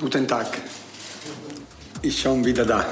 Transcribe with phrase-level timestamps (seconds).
[0.00, 0.46] Guten Tag.
[2.00, 2.86] Ich schon wieder da.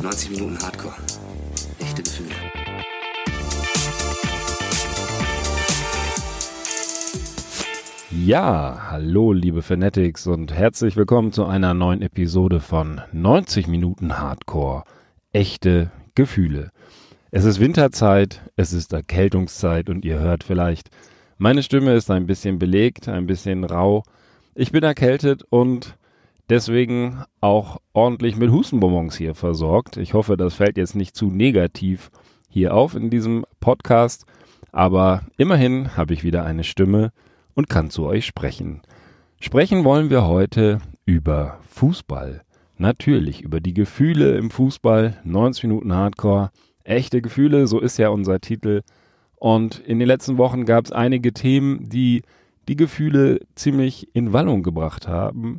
[0.00, 0.94] 90 Minuten Hardcore.
[1.78, 2.34] Echte Gefühle.
[8.10, 14.84] Ja, hallo liebe Fanatics und herzlich willkommen zu einer neuen Episode von 90 Minuten Hardcore.
[15.32, 16.70] Echte Gefühle.
[17.30, 20.88] Es ist Winterzeit, es ist Erkältungszeit und ihr hört vielleicht,
[21.36, 24.02] meine Stimme ist ein bisschen belegt, ein bisschen rau.
[24.54, 25.98] Ich bin erkältet und
[26.48, 29.98] deswegen auch ordentlich mit Hustenbonbons hier versorgt.
[29.98, 32.10] Ich hoffe, das fällt jetzt nicht zu negativ
[32.48, 34.24] hier auf in diesem Podcast,
[34.72, 37.12] aber immerhin habe ich wieder eine Stimme
[37.52, 38.80] und kann zu euch sprechen.
[39.38, 42.40] Sprechen wollen wir heute über Fußball.
[42.78, 46.50] Natürlich über die Gefühle im Fußball, 90 Minuten Hardcore,
[46.88, 48.82] echte Gefühle, so ist ja unser Titel.
[49.36, 52.22] Und in den letzten Wochen gab es einige Themen, die
[52.68, 55.56] die Gefühle ziemlich in Wallung gebracht haben.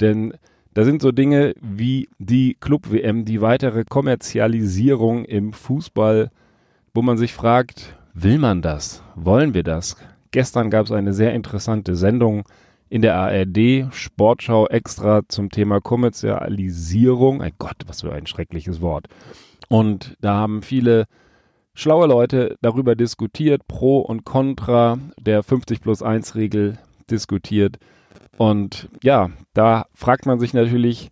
[0.00, 0.34] Denn
[0.74, 6.30] da sind so Dinge wie die Club-WM, die weitere Kommerzialisierung im Fußball,
[6.92, 9.02] wo man sich fragt, will man das?
[9.14, 9.96] Wollen wir das?
[10.32, 12.44] Gestern gab es eine sehr interessante Sendung
[12.88, 17.40] in der ARD, Sportschau extra zum Thema Kommerzialisierung.
[17.40, 19.06] Ein Gott, was für ein schreckliches Wort.
[19.68, 21.06] Und da haben viele
[21.74, 26.78] schlaue Leute darüber diskutiert, Pro und Contra der 50 plus 1 Regel
[27.10, 27.78] diskutiert.
[28.36, 31.10] Und ja, da fragt man sich natürlich,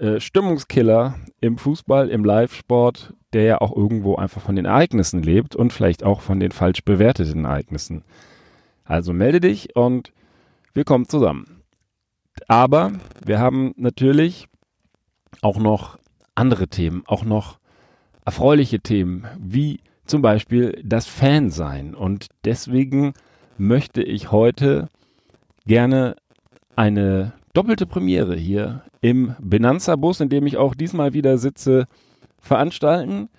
[0.00, 5.54] äh, Stimmungskiller im Fußball, im Live-Sport, der ja auch irgendwo einfach von den Ereignissen lebt
[5.54, 8.02] und vielleicht auch von den falsch bewerteten Ereignissen.
[8.84, 10.12] Also melde dich und
[10.72, 11.62] wir kommen zusammen.
[12.48, 12.92] Aber
[13.24, 14.46] wir haben natürlich
[15.42, 15.98] auch noch
[16.34, 17.59] andere Themen, auch noch
[18.30, 21.96] erfreuliche Themen, wie zum Beispiel das Fansein.
[21.96, 23.12] Und deswegen
[23.58, 24.88] möchte ich heute
[25.66, 26.14] gerne
[26.76, 31.88] eine doppelte Premiere hier im Benanza-Bus, in dem ich auch diesmal wieder sitze,
[32.38, 33.30] veranstalten.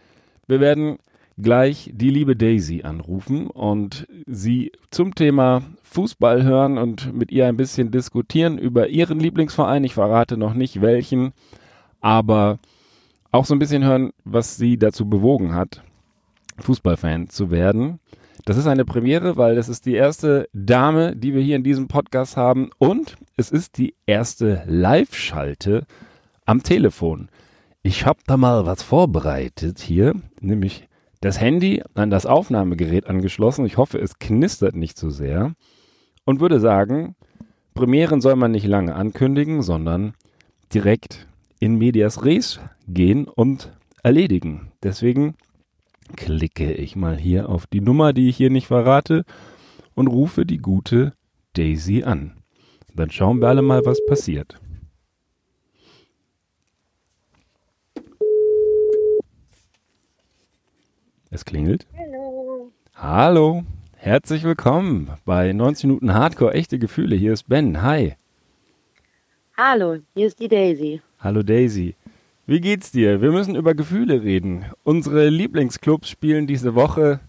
[0.46, 0.98] Wir werden
[1.38, 7.56] gleich die liebe Daisy anrufen und sie zum Thema Fußball hören und mit ihr ein
[7.56, 9.86] bisschen diskutieren über ihren Lieblingsverein.
[9.86, 11.32] Ich verrate noch nicht welchen,
[12.02, 12.60] aber
[13.32, 15.84] auch so ein bisschen hören, was sie dazu bewogen hat,
[16.60, 18.00] Fußballfan zu werden.
[18.46, 21.88] Das ist eine Premiere, weil das ist die erste Dame, die wir hier in diesem
[21.88, 25.86] Podcast haben und es ist die erste Live-Schalte
[26.46, 27.30] am Telefon.
[27.84, 30.88] Ich habe da mal was vorbereitet hier, nämlich
[31.22, 33.66] das Handy an das Aufnahmegerät angeschlossen.
[33.66, 35.54] Ich hoffe, es knistert nicht zu so sehr
[36.26, 37.16] und würde sagen,
[37.74, 40.14] Premieren soll man nicht lange ankündigen, sondern
[40.74, 41.28] direkt
[41.62, 43.72] in medias res gehen und
[44.04, 44.72] erledigen.
[44.82, 45.36] Deswegen
[46.16, 49.24] klicke ich mal hier auf die Nummer, die ich hier nicht verrate,
[49.94, 51.14] und rufe die gute
[51.54, 52.38] Daisy an.
[52.96, 54.60] Dann schauen wir alle mal, was passiert.
[61.30, 61.86] Es klingelt.
[61.96, 62.72] Hallo.
[62.96, 63.64] Hallo.
[63.96, 67.16] Herzlich willkommen bei 90 Minuten Hardcore echte Gefühle.
[67.16, 67.84] Hier ist Ben.
[67.84, 68.16] Hi.
[69.56, 71.02] Hallo, hier ist die Daisy.
[71.24, 71.96] Hallo Daisy.
[72.48, 73.22] Wie geht's dir?
[73.22, 74.66] Wir müssen über Gefühle reden.
[74.84, 77.20] Unsere Lieblingsclubs spielen diese Woche,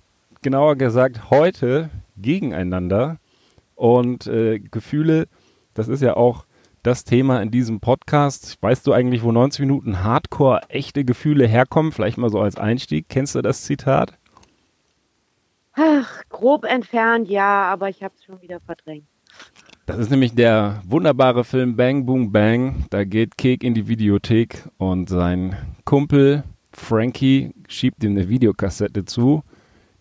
[0.41, 3.19] genauer gesagt heute, gegeneinander.
[3.75, 5.29] Und äh, Gefühle,
[5.75, 6.47] das ist ja auch
[6.83, 8.57] das Thema in diesem Podcast.
[8.63, 11.93] Weißt du eigentlich, wo 90 Minuten Hardcore echte Gefühle herkommen?
[11.93, 13.11] Vielleicht mal so als Einstieg.
[13.11, 14.19] Kennst du das Zitat?
[15.75, 19.05] Ach, grob entfernt, ja, aber ich habe es schon wieder verdrängt.
[19.93, 22.87] Das ist nämlich der wunderbare Film Bang Boom Bang.
[22.89, 25.55] Da geht Kek in die Videothek und sein
[25.85, 29.43] Kumpel Frankie schiebt ihm eine Videokassette zu,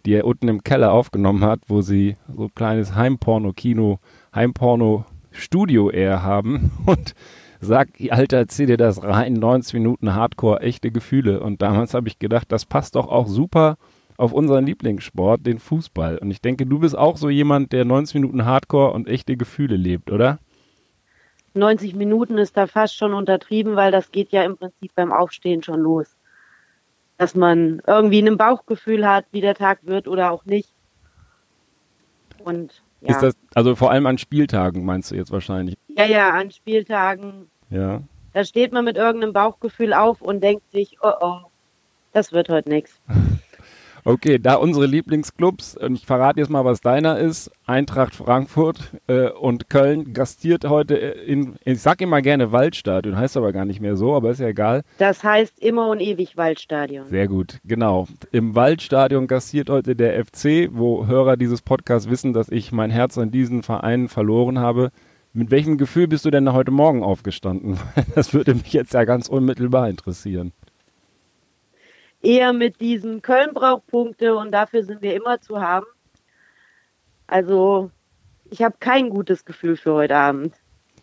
[0.05, 3.99] die er unten im Keller aufgenommen hat, wo sie so ein kleines Heimporno-Kino,
[4.33, 7.13] Heimporno-Studio eher haben und
[7.59, 11.41] sagt, Alter, zieh dir das rein, 90 Minuten Hardcore, echte Gefühle.
[11.41, 13.75] Und damals habe ich gedacht, das passt doch auch super
[14.21, 16.19] auf unseren Lieblingssport, den Fußball.
[16.19, 19.75] Und ich denke, du bist auch so jemand, der 90 Minuten Hardcore und echte Gefühle
[19.75, 20.37] lebt, oder?
[21.55, 25.63] 90 Minuten ist da fast schon untertrieben, weil das geht ja im Prinzip beim Aufstehen
[25.63, 26.15] schon los.
[27.17, 30.69] Dass man irgendwie ein Bauchgefühl hat, wie der Tag wird oder auch nicht.
[32.43, 33.09] Und ja.
[33.09, 35.75] Ist das, also vor allem an Spieltagen meinst du jetzt wahrscheinlich?
[35.87, 37.49] Ja, ja, an Spieltagen.
[37.71, 38.03] Ja.
[38.33, 41.39] Da steht man mit irgendeinem Bauchgefühl auf und denkt sich, oh oh,
[42.13, 43.01] das wird heute nichts.
[44.03, 49.29] Okay, da unsere Lieblingsclubs, und ich verrate jetzt mal, was deiner ist, Eintracht Frankfurt äh,
[49.29, 53.95] und Köln gastiert heute in, ich sag immer gerne Waldstadion, heißt aber gar nicht mehr
[53.95, 54.81] so, aber ist ja egal.
[54.97, 57.09] Das heißt immer und ewig Waldstadion.
[57.09, 58.07] Sehr gut, genau.
[58.31, 63.19] Im Waldstadion gastiert heute der FC, wo Hörer dieses Podcasts wissen, dass ich mein Herz
[63.19, 64.89] an diesen Verein verloren habe.
[65.33, 67.77] Mit welchem Gefühl bist du denn heute Morgen aufgestanden?
[68.15, 70.53] Das würde mich jetzt ja ganz unmittelbar interessieren
[72.21, 75.85] eher mit diesem Köln braucht Punkte und dafür sind wir immer zu haben.
[77.27, 77.91] Also
[78.49, 80.53] ich habe kein gutes Gefühl für heute Abend,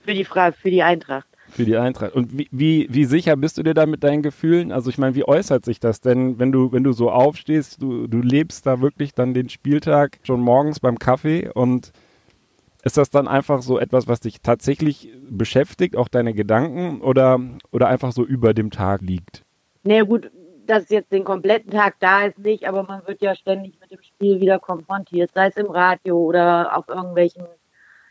[0.00, 1.26] für die, Fra für die Eintracht.
[1.50, 2.14] Für die Eintracht.
[2.14, 4.70] Und wie, wie, wie sicher bist du dir da mit deinen Gefühlen?
[4.70, 8.06] Also ich meine, wie äußert sich das denn, wenn du, wenn du so aufstehst, du,
[8.06, 11.92] du lebst da wirklich dann den Spieltag schon morgens beim Kaffee und
[12.84, 17.40] ist das dann einfach so etwas, was dich tatsächlich beschäftigt, auch deine Gedanken oder,
[17.72, 19.42] oder einfach so über dem Tag liegt?
[19.82, 20.30] Naja gut,
[20.68, 24.02] das jetzt den kompletten Tag da ist nicht, aber man wird ja ständig mit dem
[24.02, 27.46] Spiel wieder konfrontiert, sei es im Radio oder auf irgendwelchen,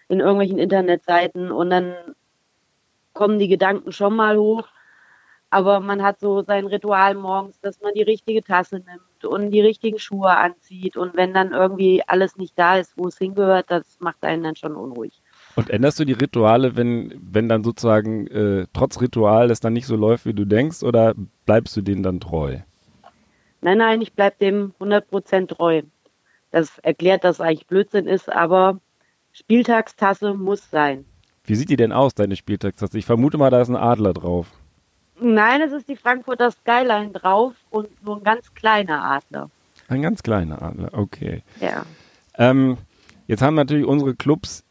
[0.09, 1.93] in irgendwelchen Internetseiten und dann
[3.13, 4.67] kommen die Gedanken schon mal hoch.
[5.49, 9.61] Aber man hat so sein Ritual morgens, dass man die richtige Tasse nimmt und die
[9.61, 10.97] richtigen Schuhe anzieht.
[10.97, 14.55] Und wenn dann irgendwie alles nicht da ist, wo es hingehört, das macht einen dann
[14.57, 15.21] schon unruhig.
[15.57, 19.87] Und änderst du die Rituale, wenn, wenn dann sozusagen äh, trotz Ritual es dann nicht
[19.87, 21.15] so läuft, wie du denkst, oder
[21.47, 22.59] bleibst du denen dann treu?
[23.61, 25.81] Nein, nein, ich bleib dem 100% treu.
[26.51, 28.79] Das erklärt, dass eigentlich Blödsinn ist, aber
[29.33, 31.05] Spieltagstasse muss sein.
[31.43, 32.95] Wie sieht die denn aus, deine Spieltagstasse?
[32.99, 34.51] Ich vermute mal, da ist ein Adler drauf.
[35.19, 39.49] Nein, es ist die Frankfurter Skyline drauf und nur ein ganz kleiner Adler.
[39.87, 41.41] Ein ganz kleiner Adler, okay.
[41.59, 41.83] Ja.
[42.37, 42.77] Ähm,
[43.25, 44.63] jetzt haben natürlich unsere Clubs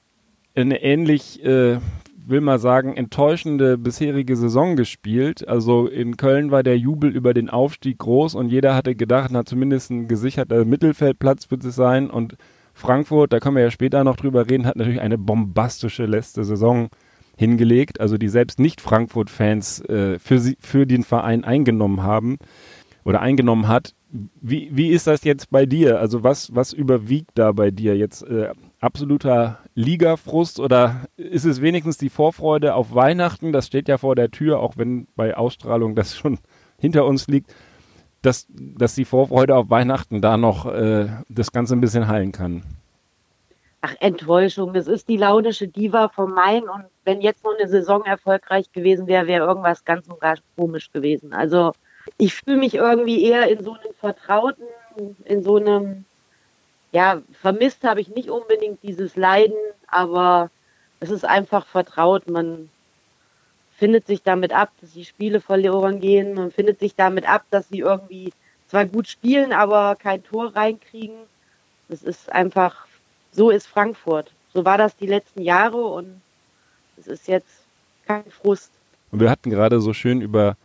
[0.57, 1.79] eine ähnlich, äh,
[2.27, 5.47] will mal sagen, enttäuschende bisherige Saison gespielt.
[5.47, 9.45] Also in Köln war der Jubel über den Aufstieg groß und jeder hatte gedacht, na
[9.45, 12.11] zumindest ein gesicherter Mittelfeldplatz wird es sein.
[12.11, 12.37] Und
[12.75, 16.89] Frankfurt, da können wir ja später noch drüber reden, hat natürlich eine bombastische letzte Saison
[17.37, 22.39] hingelegt, also die selbst nicht Frankfurt-Fans äh, für, sie, für den Verein eingenommen haben
[23.05, 23.95] oder eingenommen hat.
[24.41, 26.01] Wie, wie ist das jetzt bei dir?
[26.01, 28.23] Also was, was überwiegt da bei dir jetzt?
[28.23, 28.53] Äh,
[28.87, 33.53] absoluter Ligafrust oder ist es wenigstens die Vorfreude auf Weihnachten?
[33.53, 36.39] Das steht ja vor der Tür, auch wenn bei Ausstrahlung das schon
[36.79, 37.55] hinter uns liegt,
[38.23, 42.63] dass, dass die Vorfreude auf Weihnachten da noch äh, das Ganze ein bisschen heilen kann.
[43.83, 44.73] Ach, Enttäuschung.
[44.73, 49.07] Das ist die launische Diva vom Main und wenn jetzt noch eine Saison erfolgreich gewesen
[49.07, 51.33] wäre, wäre irgendwas ganz und gar komisch gewesen.
[51.33, 51.73] Also
[52.19, 54.65] ich fühle mich irgendwie eher in so einem Vertrauten,
[55.25, 56.05] in so einem
[56.93, 59.57] ja, vermisst habe ich nicht unbedingt dieses Leiden,
[59.89, 60.51] aber
[61.01, 62.29] es ist einfach vertraut.
[62.29, 62.71] Man
[63.77, 66.35] findet sich damit ab, dass die Spiele verloren gehen.
[66.35, 68.33] Man findet sich damit ab, dass sie irgendwie
[68.69, 71.17] zwar gut spielen, aber kein Tor reinkriegen.
[71.89, 72.87] Es ist einfach,
[73.33, 74.33] so ist Frankfurt.
[74.53, 76.21] So war das die letzten Jahre und
[76.97, 77.65] es ist jetzt
[78.07, 78.73] kein Frust.
[79.13, 80.57] Und wir hatten gerade so schön über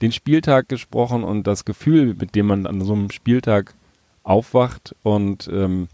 [0.00, 3.74] den Spieltag gesprochen und das Gefühl, mit dem man an so einem Spieltag
[4.26, 4.94] aufwacht.
[5.02, 5.88] Und ähm,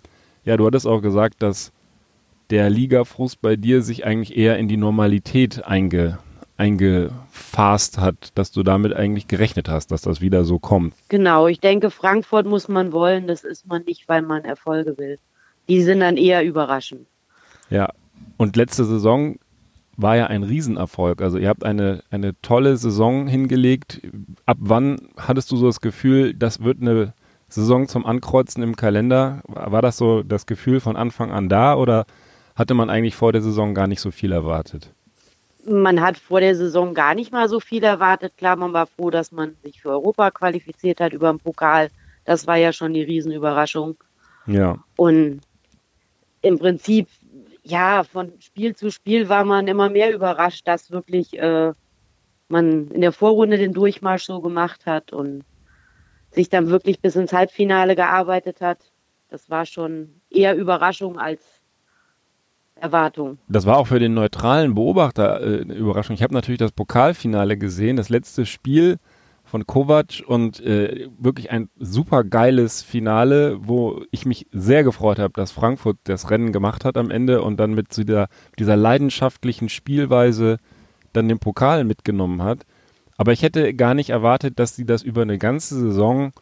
[0.44, 1.72] ja, du hattest auch gesagt, dass
[2.50, 6.18] der Ligafrust bei dir sich eigentlich eher in die Normalität einge,
[6.56, 10.94] eingefasst hat, dass du damit eigentlich gerechnet hast, dass das wieder so kommt.
[11.08, 15.18] Genau, ich denke, Frankfurt muss man wollen, das ist man nicht, weil man Erfolge will.
[15.68, 17.06] Die sind dann eher überraschend.
[17.70, 17.92] Ja,
[18.36, 19.38] und letzte Saison
[19.96, 21.22] war ja ein Riesenerfolg.
[21.22, 24.02] Also ihr habt eine, eine tolle Saison hingelegt.
[24.46, 27.14] Ab wann hattest du so das Gefühl, das wird eine
[27.52, 29.42] Saison zum Ankreuzen im Kalender.
[29.46, 32.06] War das so das Gefühl von Anfang an da oder
[32.54, 34.90] hatte man eigentlich vor der Saison gar nicht so viel erwartet?
[35.64, 38.36] Man hat vor der Saison gar nicht mal so viel erwartet.
[38.36, 41.90] Klar, man war froh, dass man sich für Europa qualifiziert hat über den Pokal.
[42.24, 43.96] Das war ja schon die Riesenüberraschung.
[44.46, 44.78] Ja.
[44.96, 45.40] Und
[46.40, 47.08] im Prinzip,
[47.62, 51.72] ja, von Spiel zu Spiel war man immer mehr überrascht, dass wirklich äh,
[52.48, 55.44] man in der Vorrunde den Durchmarsch so gemacht hat und
[56.32, 58.78] sich dann wirklich bis ins Halbfinale gearbeitet hat.
[59.28, 61.40] Das war schon eher Überraschung als
[62.74, 63.38] Erwartung.
[63.48, 66.14] Das war auch für den neutralen Beobachter äh, eine Überraschung.
[66.14, 68.98] Ich habe natürlich das Pokalfinale gesehen, das letzte Spiel
[69.44, 75.34] von Kovac und äh, wirklich ein super geiles Finale, wo ich mich sehr gefreut habe,
[75.34, 80.56] dass Frankfurt das Rennen gemacht hat am Ende und dann mit dieser, dieser leidenschaftlichen Spielweise
[81.12, 82.64] dann den Pokal mitgenommen hat.
[83.22, 86.32] Aber ich hätte gar nicht erwartet, dass sie das über eine ganze Saison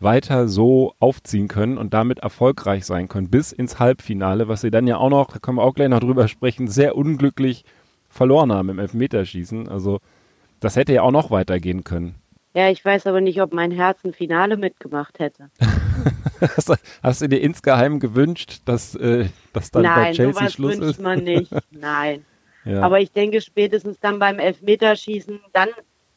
[0.00, 4.88] weiter so aufziehen können und damit erfolgreich sein können, bis ins Halbfinale, was sie dann
[4.88, 7.64] ja auch noch, da können wir auch gleich noch drüber sprechen, sehr unglücklich
[8.08, 9.68] verloren haben im Elfmeterschießen.
[9.68, 10.00] Also
[10.58, 12.16] das hätte ja auch noch weitergehen können.
[12.52, 15.50] Ja, ich weiß aber nicht, ob mein Herz ein Finale mitgemacht hätte.
[16.40, 20.52] hast, du, hast, du dir insgeheim gewünscht, dass, äh, dass dann Nein, bei Chelsea sowas
[20.52, 21.00] Schluss wünscht ist?
[21.00, 21.52] man nicht.
[21.70, 22.24] Nein.
[22.64, 22.82] Ja.
[22.82, 25.68] Aber ich denke, spätestens dann beim Elfmeterschießen, dann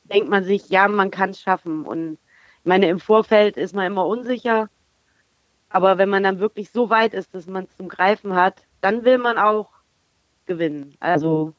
[0.10, 1.86] denkt man sich, ja, man kann es schaffen.
[1.86, 4.70] Und ich meine, im Vorfeld ist man immer unsicher.
[5.70, 9.04] Aber wenn man dann wirklich so weit ist, dass man es zum Greifen hat, dann
[9.04, 9.70] will man auch
[10.46, 10.96] gewinnen.
[11.00, 11.54] Also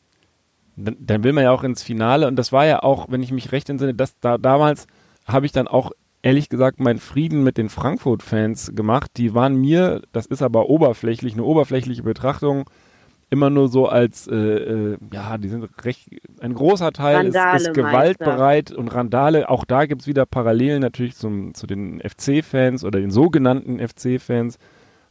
[0.77, 3.33] dann, dann will man ja auch ins Finale und das war ja auch, wenn ich
[3.33, 4.87] mich recht entsinne, dass da damals
[5.27, 5.91] habe ich dann auch
[6.23, 9.11] ehrlich gesagt meinen Frieden mit den Frankfurt-Fans gemacht.
[9.17, 12.69] Die waren mir, das ist aber oberflächlich, eine oberflächliche Betrachtung,
[13.31, 16.09] immer nur so als, äh, äh, ja, die sind recht,
[16.41, 19.49] ein großer Teil ist, ist gewaltbereit und Randale.
[19.51, 24.59] Auch da gibt es wieder Parallelen natürlich zum, zu den FC-Fans oder den sogenannten FC-Fans.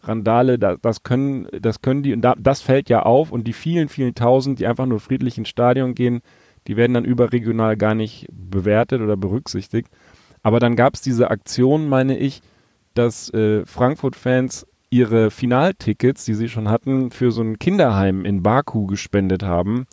[0.01, 3.53] Randale, da, das können, das können die, und da, das fällt ja auf und die
[3.53, 6.21] vielen, vielen Tausend, die einfach nur friedlich ins Stadion gehen,
[6.67, 9.89] die werden dann überregional gar nicht bewertet oder berücksichtigt.
[10.43, 12.41] Aber dann gab es diese Aktion, meine ich,
[12.93, 18.87] dass äh, Frankfurt-Fans ihre Finaltickets, die sie schon hatten, für so ein Kinderheim in Baku
[18.87, 19.85] gespendet haben,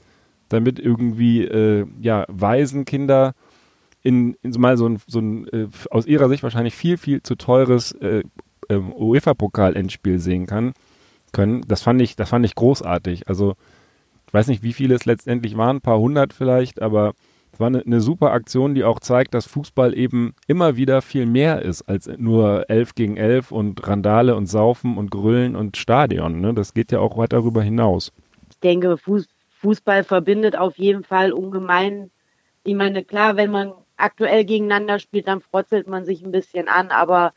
[0.48, 3.34] damit irgendwie äh, ja Waisenkinder
[4.02, 7.22] in, in so mal so ein, so ein äh, aus ihrer Sicht wahrscheinlich viel viel
[7.22, 8.22] zu teures äh,
[8.68, 10.74] ähm, UEFA-Pokal-Endspiel sehen kann
[11.34, 11.62] können.
[11.68, 13.28] Das fand ich, das fand ich großartig.
[13.28, 13.56] Also
[14.26, 17.12] ich weiß nicht, wie viele es letztendlich waren, ein paar hundert vielleicht, aber
[17.61, 21.62] war eine, eine super Aktion, die auch zeigt, dass Fußball eben immer wieder viel mehr
[21.62, 26.40] ist als nur elf gegen elf und Randale und Saufen und Grüllen und Stadion.
[26.40, 26.54] Ne?
[26.54, 28.12] Das geht ja auch weit darüber hinaus.
[28.50, 29.28] ich denke, Fuß,
[29.61, 32.11] Fußball verbindet auf jeden Fall ungemein.
[32.64, 36.88] Ich meine, klar, wenn man aktuell gegeneinander spielt, dann frotzelt man sich ein bisschen an,
[36.88, 37.32] aber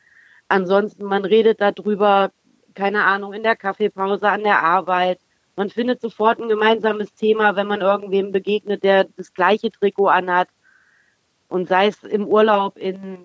[0.47, 2.31] ansonsten, man redet darüber,
[2.73, 5.19] keine Ahnung, in der Kaffeepause, an der Arbeit.
[5.57, 10.47] Man findet sofort ein gemeinsames Thema, wenn man irgendwem begegnet, der das gleiche Trikot anhat.
[11.49, 13.17] Und sei es im Urlaub in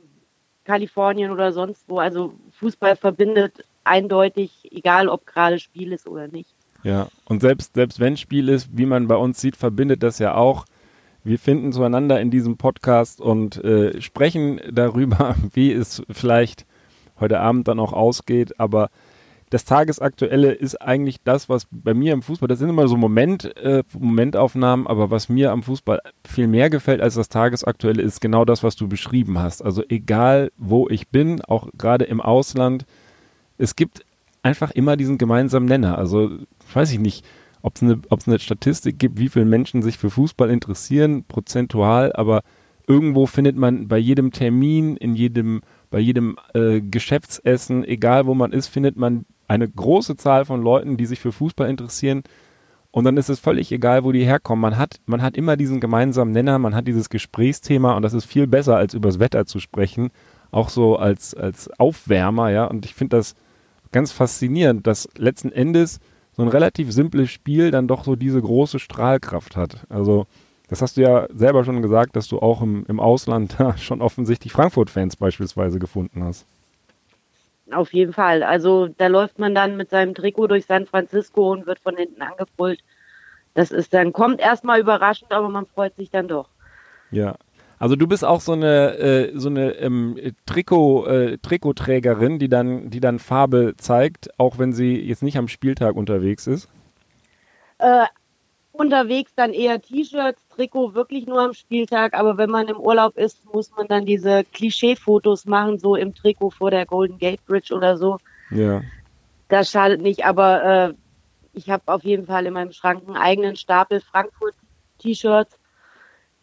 [0.65, 1.99] Kalifornien oder sonst wo.
[1.99, 6.55] Also Fußball verbindet eindeutig, egal ob gerade Spiel ist oder nicht.
[6.85, 10.35] Ja, und selbst, selbst wenn Spiel ist, wie man bei uns sieht, verbindet das ja
[10.35, 10.65] auch.
[11.25, 16.65] Wir finden zueinander in diesem Podcast und äh, sprechen darüber, wie es vielleicht
[17.21, 18.59] heute Abend dann auch ausgeht.
[18.59, 18.89] Aber
[19.53, 23.55] das Tagesaktuelle ist eigentlich das, was bei mir im Fußball, das sind immer so Moment,
[23.59, 28.47] äh, Momentaufnahmen, aber was mir am Fußball viel mehr gefällt als das Tagesaktuelle, ist genau
[28.47, 29.61] das, was du beschrieben hast.
[29.63, 32.87] Also egal, wo ich bin, auch gerade im Ausland,
[33.59, 34.07] es gibt
[34.43, 35.99] einfach immer diesen gemeinsamen Nenner.
[35.99, 36.31] Also
[36.73, 37.23] weiß ich nicht,
[37.61, 42.41] ob es eine, eine Statistik gibt, wie viele Menschen sich für Fußball interessieren, prozentual, aber
[42.87, 48.53] irgendwo findet man bei jedem Termin, in jedem, bei jedem äh, Geschäftsessen, egal wo man
[48.53, 52.23] ist, findet man eine große Zahl von Leuten, die sich für Fußball interessieren.
[52.91, 54.61] Und dann ist es völlig egal, wo die herkommen.
[54.61, 58.27] Man hat, man hat immer diesen gemeinsamen Nenner, man hat dieses Gesprächsthema und das ist
[58.27, 60.11] viel besser, als übers Wetter zu sprechen.
[60.51, 62.67] Auch so als, als Aufwärmer, ja.
[62.67, 63.35] Und ich finde das
[63.93, 66.01] ganz faszinierend, dass letzten Endes
[66.33, 69.87] so ein relativ simples Spiel dann doch so diese große Strahlkraft hat.
[69.89, 70.27] Also,
[70.69, 74.53] das hast du ja selber schon gesagt, dass du auch im, im Ausland schon offensichtlich
[74.53, 76.47] Frankfurt-Fans beispielsweise gefunden hast.
[77.73, 78.43] Auf jeden Fall.
[78.43, 82.23] Also da läuft man dann mit seinem Trikot durch San Francisco und wird von hinten
[82.23, 82.81] angebrüllt.
[83.55, 86.49] Das ist dann, kommt erstmal überraschend, aber man freut sich dann doch.
[87.11, 87.37] Ja.
[87.79, 92.91] Also du bist auch so eine, äh, so eine ähm, Trikot, äh, Trikotträgerin, die dann,
[92.91, 96.69] die dann Farbe zeigt, auch wenn sie jetzt nicht am Spieltag unterwegs ist.
[97.79, 98.05] Äh,
[98.73, 103.45] unterwegs dann eher T-Shirts, Trikot wirklich nur am Spieltag, aber wenn man im Urlaub ist,
[103.53, 107.97] muss man dann diese Klischee-Fotos machen, so im Trikot vor der Golden Gate Bridge oder
[107.97, 108.19] so.
[108.51, 108.83] Ja.
[109.49, 110.95] Das schadet nicht, aber äh,
[111.53, 115.59] ich habe auf jeden Fall in meinem Schrank einen eigenen Stapel Frankfurt-T-Shirts.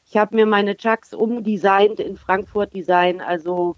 [0.07, 3.75] Ich habe mir meine Chucks umdesignt in Frankfurt Design, also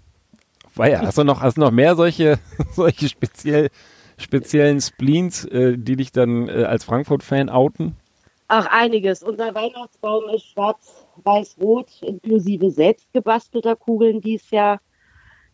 [0.74, 2.38] Weia, hast du noch, hast du noch mehr solche,
[2.72, 3.68] solche speziell,
[4.16, 7.96] speziellen Spleens, äh, die dich dann äh, als Frankfurt-Fan outen?
[8.54, 9.22] Ach, einiges.
[9.22, 14.78] Unser Weihnachtsbaum ist schwarz, weiß, rot, inklusive selbst gebastelter Kugeln dieses Jahr.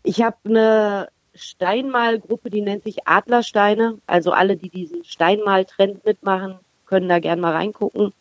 [0.02, 4.00] Ich habe eine Steinmalgruppe, die nennt sich Adlersteine.
[4.08, 8.12] Also alle, die diesen Steinmal-Trend mitmachen, können da gerne mal reingucken.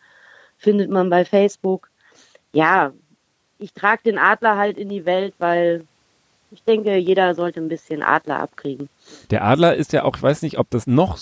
[0.58, 1.90] Findet man bei Facebook.
[2.52, 2.92] Ja,
[3.58, 5.88] ich trage den Adler halt in die Welt, weil
[6.52, 8.88] ich denke, jeder sollte ein bisschen Adler abkriegen.
[9.30, 11.18] Der Adler ist ja auch, ich weiß nicht, ob das noch,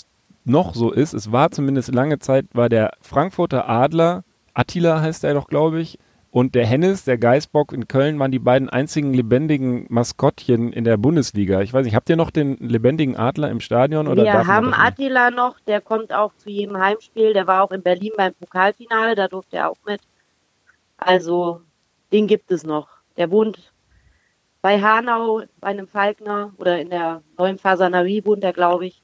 [0.46, 1.12] noch so ist.
[1.12, 4.24] Es war zumindest lange Zeit, war der Frankfurter Adler,
[4.54, 5.98] Attila heißt er doch, glaube ich,
[6.30, 10.98] und der Hennis, der Geißbock in Köln waren die beiden einzigen lebendigen Maskottchen in der
[10.98, 11.62] Bundesliga.
[11.62, 14.06] Ich weiß nicht, habt ihr noch den lebendigen Adler im Stadion?
[14.06, 17.32] Oder Wir haben Attila noch, der kommt auch zu jedem Heimspiel.
[17.32, 20.02] Der war auch in Berlin beim Pokalfinale, da durfte er auch mit.
[20.98, 21.62] Also,
[22.12, 22.88] den gibt es noch.
[23.16, 23.72] Der wohnt
[24.60, 29.02] bei Hanau, bei einem Falkner oder in der neuen Fasanerie wohnt er, glaube ich.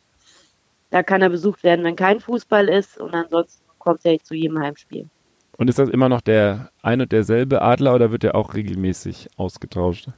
[0.93, 4.59] Da kann er besucht werden, wenn kein Fußball ist und ansonsten kommt er zu jedem
[4.59, 5.09] Heimspiel.
[5.57, 9.31] Und ist das immer noch der ein und derselbe Adler oder wird er auch regelmäßig
[9.39, 10.09] ausgetauscht?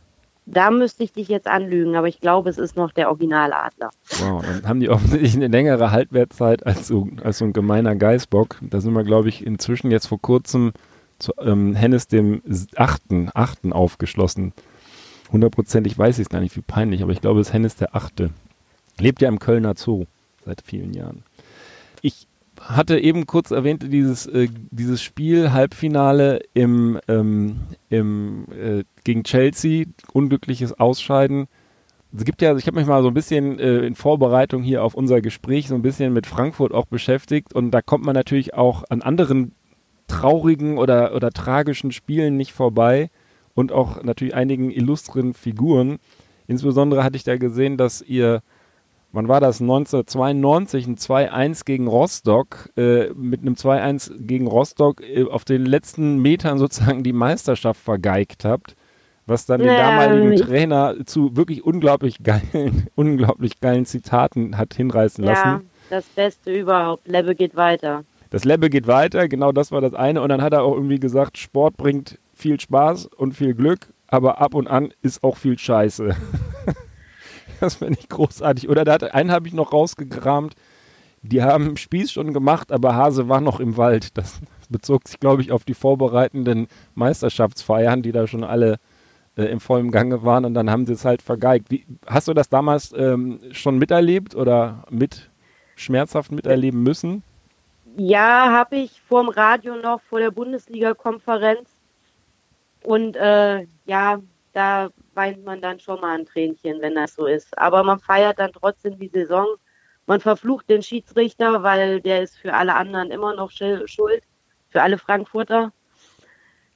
[0.46, 3.90] Da müsste ich dich jetzt anlügen, aber ich glaube, es ist noch der Originaladler.
[4.18, 8.56] Wow, dann haben die offensichtlich eine längere Haltwertzeit als so, als so ein gemeiner Geißbock.
[8.60, 10.72] Da sind wir, glaube ich, inzwischen jetzt vor kurzem
[11.20, 12.42] zu ähm, Hennes dem
[12.74, 14.52] achten, achten aufgeschlossen.
[15.30, 17.94] Hundertprozentig weiß ich es gar nicht, wie peinlich, aber ich glaube, es ist Hennes der
[17.94, 18.30] achte.
[18.98, 20.06] Lebt ja im Kölner Zoo
[20.44, 21.22] seit vielen Jahren.
[22.02, 22.26] Ich
[22.60, 29.86] hatte eben kurz erwähnt, dieses, äh, dieses Spiel, Halbfinale im, ähm, im, äh, gegen Chelsea,
[30.12, 31.46] unglückliches Ausscheiden.
[32.16, 34.94] Es gibt ja, ich habe mich mal so ein bisschen äh, in Vorbereitung hier auf
[34.94, 38.84] unser Gespräch so ein bisschen mit Frankfurt auch beschäftigt und da kommt man natürlich auch
[38.88, 39.52] an anderen
[40.06, 43.10] traurigen oder, oder tragischen Spielen nicht vorbei
[43.54, 45.98] und auch natürlich einigen illustren Figuren.
[46.46, 48.42] Insbesondere hatte ich da gesehen, dass ihr
[49.14, 49.60] wann war das?
[49.60, 56.18] 1992 ein 2-1 gegen Rostock, äh, mit einem 2-1 gegen Rostock äh, auf den letzten
[56.18, 58.76] Metern sozusagen die Meisterschaft vergeigt habt,
[59.26, 65.48] was dann den damaligen Trainer zu wirklich unglaublich geilen, unglaublich geilen Zitaten hat hinreißen lassen.
[65.48, 67.06] Ja, das Beste überhaupt.
[67.06, 68.04] Lebbe geht weiter.
[68.30, 70.20] Das Lebbe geht weiter, genau das war das eine.
[70.20, 74.40] Und dann hat er auch irgendwie gesagt, Sport bringt viel Spaß und viel Glück, aber
[74.40, 76.16] ab und an ist auch viel Scheiße.
[77.60, 78.68] Das finde ich großartig.
[78.68, 80.54] Oder da hat, einen habe ich noch rausgekramt.
[81.22, 84.16] Die haben Spieß schon gemacht, aber Hase war noch im Wald.
[84.18, 88.78] Das bezog sich, glaube ich, auf die vorbereitenden Meisterschaftsfeiern, die da schon alle
[89.36, 90.44] äh, im vollen Gange waren.
[90.44, 91.70] Und dann haben sie es halt vergeigt.
[91.70, 95.30] Wie, hast du das damals ähm, schon miterlebt oder mit
[95.76, 97.22] schmerzhaft miterleben müssen?
[97.96, 101.70] Ja, habe ich vor dem Radio noch, vor der Bundesliga-Konferenz.
[102.82, 104.20] Und äh, ja,
[104.52, 107.56] da weint man dann schon mal ein Tränchen, wenn das so ist.
[107.58, 109.46] Aber man feiert dann trotzdem die Saison.
[110.06, 114.22] Man verflucht den Schiedsrichter, weil der ist für alle anderen immer noch schuld,
[114.68, 115.72] für alle Frankfurter.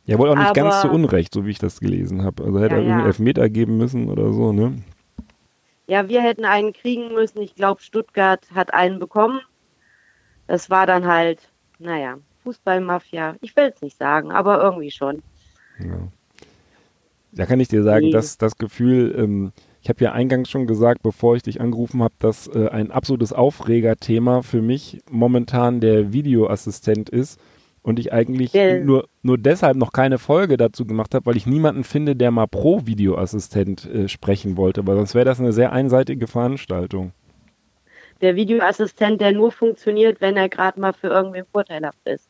[0.05, 2.43] Ja, wohl auch nicht Aber, ganz zu Unrecht, so wie ich das gelesen habe.
[2.45, 3.07] Also hätte ja, er irgendwie ja.
[3.07, 4.83] Elfmeter geben müssen oder so, ne?
[5.87, 7.43] Ja, wir hätten einen kriegen müssen.
[7.43, 9.41] Ich glaube, Stuttgart hat einen bekommen.
[10.47, 13.37] Das war dann halt, naja, Fußballmafia.
[13.43, 15.23] Ich will es nicht sagen, aber irgendwie schon.
[15.79, 16.09] Ja.
[17.39, 18.11] Da kann ich dir sagen, nee.
[18.11, 22.15] dass das Gefühl, ähm, ich habe ja eingangs schon gesagt, bevor ich dich angerufen habe,
[22.19, 27.39] dass äh, ein absolutes Aufregerthema für mich momentan der Videoassistent ist
[27.83, 28.83] und ich eigentlich yeah.
[28.83, 32.49] nur, nur deshalb noch keine Folge dazu gemacht habe, weil ich niemanden finde, der mal
[32.49, 37.13] pro Videoassistent äh, sprechen wollte, weil sonst wäre das eine sehr einseitige Veranstaltung.
[38.21, 42.28] Der Videoassistent, der nur funktioniert, wenn er gerade mal für irgendwen vorteilhaft ist.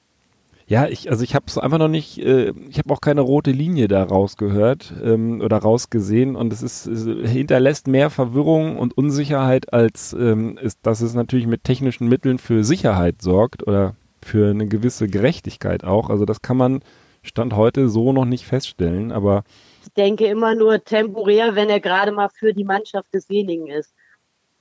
[0.68, 3.52] Ja, ich, also ich habe es einfach noch nicht, äh, ich habe auch keine rote
[3.52, 9.72] Linie da rausgehört ähm, oder rausgesehen und es ist, es hinterlässt mehr Verwirrung und Unsicherheit,
[9.72, 14.66] als ähm, ist, dass es natürlich mit technischen Mitteln für Sicherheit sorgt oder für eine
[14.66, 16.10] gewisse Gerechtigkeit auch.
[16.10, 16.80] Also das kann man
[17.22, 19.44] Stand heute so noch nicht feststellen, aber
[19.86, 23.94] ich denke immer nur temporär, wenn er gerade mal für die Mannschaft desjenigen ist.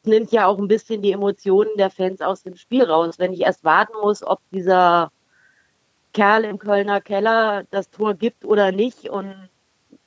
[0.06, 3.20] Nimmt ja auch ein bisschen die Emotionen der Fans aus dem Spiel raus.
[3.20, 5.12] Wenn ich erst warten muss, ob dieser
[6.18, 9.10] Kerl im Kölner Keller das Tor gibt oder nicht.
[9.10, 9.36] Und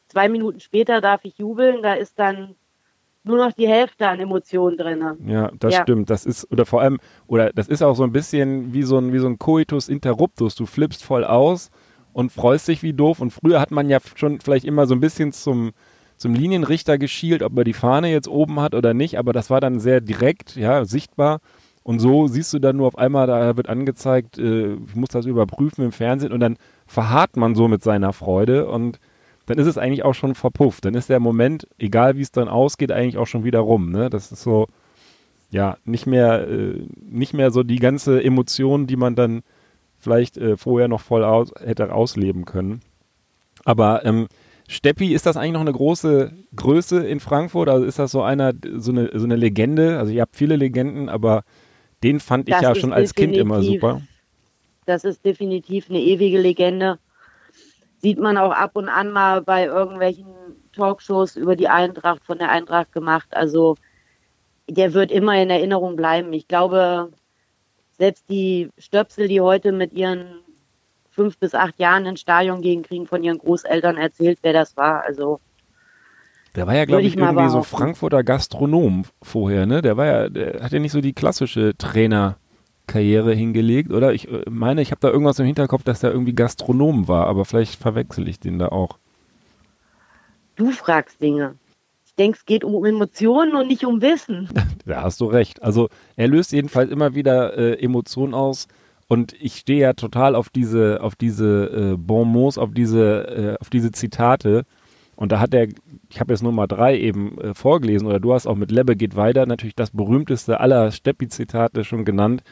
[0.09, 1.83] zwei Minuten später darf ich jubeln.
[1.83, 2.57] Da ist dann
[3.23, 5.05] nur noch die Hälfte an Emotionen drin.
[5.27, 5.83] Ja, das ja.
[5.83, 6.11] stimmt.
[6.11, 9.13] Das ist, oder vor allem, oder das ist auch so ein bisschen wie so ein,
[9.13, 10.57] wie so ein Coitus Interruptus.
[10.57, 11.71] Du flippst voll aus
[12.13, 13.21] und freust dich wie doof.
[13.21, 15.71] Und früher hat man ja schon vielleicht immer so ein bisschen zum,
[16.17, 19.61] zum Linienrichter geschielt, ob er die Fahne jetzt oben hat oder nicht, aber das war
[19.61, 21.41] dann sehr direkt, ja, sichtbar.
[21.83, 25.27] Und so siehst du dann nur auf einmal, da wird angezeigt, äh, ich muss das
[25.27, 29.01] überprüfen im Fernsehen und dann verharrt man so mit seiner Freude und
[29.47, 30.85] dann ist es eigentlich auch schon verpufft.
[30.85, 33.91] Dann ist der Moment, egal wie es dann ausgeht, eigentlich auch schon wieder rum.
[33.91, 34.11] Ne?
[34.11, 34.69] Das ist so,
[35.51, 39.43] ja, nicht mehr, äh, nicht mehr so die ganze Emotion, die man dann
[39.99, 42.81] vielleicht äh, vorher noch voll aus, hätte ausleben können.
[43.65, 44.29] Aber ähm,
[44.69, 47.69] Steppi, ist das eigentlich noch eine große Größe in Frankfurt?
[47.69, 49.99] Also ist das so einer, so eine, so eine Legende?
[49.99, 51.43] Also ihr habt viele Legenden, aber
[52.03, 54.03] den fand ich Das ja schon als Kind immer super.
[54.87, 56.99] Das ist definitiv eine ewige Legende.
[57.99, 60.27] Sieht man auch ab und an mal bei irgendwelchen
[60.73, 63.29] Talkshows über die Eintracht, von der Eintracht gemacht.
[63.33, 63.77] Also
[64.69, 66.33] der wird immer in Erinnerung bleiben.
[66.33, 67.11] Ich glaube,
[67.99, 70.41] selbst die Stöpsel, die heute mit ihren
[71.11, 75.03] fünf bis acht Jahren ins Stadion gehen, kriegen von ihren Großeltern erzählt, wer das war.
[75.03, 75.41] Also
[76.57, 77.63] Der war ja, glaube ich, ich irgendwie so.
[77.63, 79.83] Frankfurter Gastronom vorher, ne?
[79.83, 84.13] Der war ja, der hat ja nicht so die klassische Trainerkarriere hingelegt, oder?
[84.13, 87.45] Ich äh, meine, ich habe da irgendwas im Hinterkopf, dass der irgendwie Gastronom war, aber
[87.45, 88.99] vielleicht verwechsel ich den da auch.
[90.57, 91.55] du fragst Dinge.
[92.05, 94.49] Ich denke, es geht um Emotionen und nicht um Wissen.
[94.87, 95.63] Da hast du recht.
[95.63, 98.67] Also er löst jedenfalls immer wieder äh, Emotionen aus.
[99.07, 103.71] Und ich stehe ja total auf diese, auf diese äh, Bonmots, auf diese, äh, auf
[103.71, 104.65] diese Zitate.
[105.21, 105.69] Und da hat er,
[106.09, 109.17] ich habe jetzt Nummer drei eben äh, vorgelesen, oder du hast auch mit Lebbe geht
[109.17, 112.43] weiter, natürlich das berühmteste aller Steppi-Zitate schon genannt.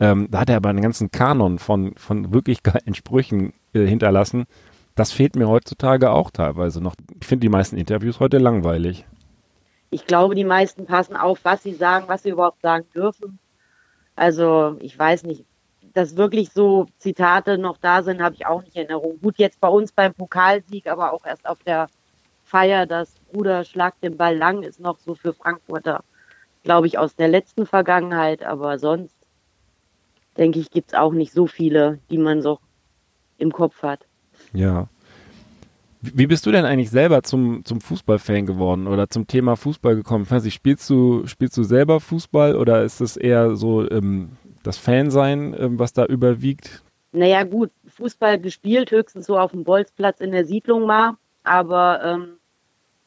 [0.00, 4.46] Ähm, da hat er aber einen ganzen Kanon von, von wirklich geilen Sprüchen äh, hinterlassen.
[4.96, 6.96] Das fehlt mir heutzutage auch teilweise noch.
[7.20, 9.06] Ich finde die meisten Interviews heute langweilig.
[9.90, 13.38] Ich glaube, die meisten passen auf, was sie sagen, was sie überhaupt sagen dürfen.
[14.16, 15.44] Also, ich weiß nicht,
[15.94, 19.18] dass wirklich so Zitate noch da sind, habe ich auch nicht in Erinnerung.
[19.20, 21.88] Gut, jetzt bei uns beim Pokalsieg, aber auch erst auf der
[22.44, 26.04] Feier, das Bruder Schlag den Ball lang ist noch so für Frankfurter,
[26.64, 28.42] glaube ich, aus der letzten Vergangenheit.
[28.42, 29.14] Aber sonst,
[30.36, 32.58] denke ich, gibt es auch nicht so viele, die man so
[33.38, 34.06] im Kopf hat.
[34.52, 34.88] Ja.
[36.04, 40.24] Wie bist du denn eigentlich selber zum, zum Fußballfan geworden oder zum Thema Fußball gekommen?
[40.24, 44.30] Ich weiß nicht, spielst du, spielst du selber Fußball oder ist es eher so ähm,
[44.64, 46.82] das Fansein, ähm, was da überwiegt?
[47.12, 51.16] Naja, gut, Fußball gespielt, höchstens so auf dem Bolzplatz in der Siedlung mal.
[51.44, 52.38] Aber ähm,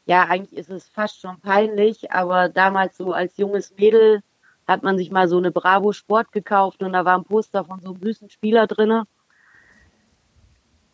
[0.05, 2.13] ja, eigentlich ist es fast schon peinlich.
[2.13, 4.21] Aber damals so als junges Mädel
[4.67, 7.81] hat man sich mal so eine Bravo Sport gekauft und da war ein Poster von
[7.81, 9.05] so einem süßen Spieler drinne.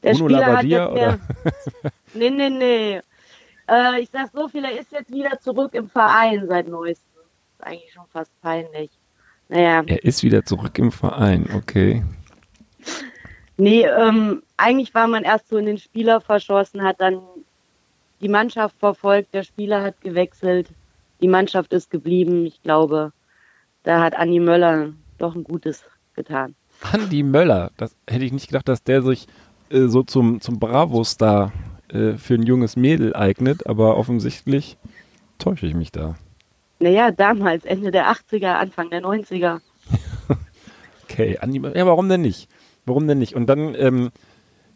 [0.04, 3.02] Der Bruno Spieler Labbadia, hat jetzt mehr, Nee, nee, nee.
[3.70, 7.22] Äh, ich sag so viel, er ist jetzt wieder zurück im Verein seit neuestem.
[7.58, 8.90] Ist eigentlich schon fast peinlich.
[9.50, 9.84] Naja.
[9.86, 12.04] Er ist wieder zurück im Verein, okay.
[13.58, 17.22] Nee, ähm, eigentlich war man erst so in den Spieler verschossen, hat dann
[18.22, 20.70] die Mannschaft verfolgt, der Spieler hat gewechselt,
[21.22, 22.46] die Mannschaft ist geblieben.
[22.46, 23.12] Ich glaube,
[23.84, 25.84] da hat Andi Möller doch ein Gutes
[26.16, 26.56] getan.
[26.92, 29.28] Andi Möller, das hätte ich nicht gedacht, dass der sich
[29.72, 31.52] äh, so zum, zum Bravo-Star
[31.90, 34.78] äh, für ein junges Mädel eignet, aber offensichtlich
[35.38, 36.16] täusche ich mich da.
[36.80, 39.60] Naja, damals, Ende der 80er, Anfang der 90er.
[41.04, 41.38] Okay,
[41.76, 42.48] ja, warum denn nicht?
[42.86, 43.36] Warum denn nicht?
[43.36, 44.12] Und dann, ähm,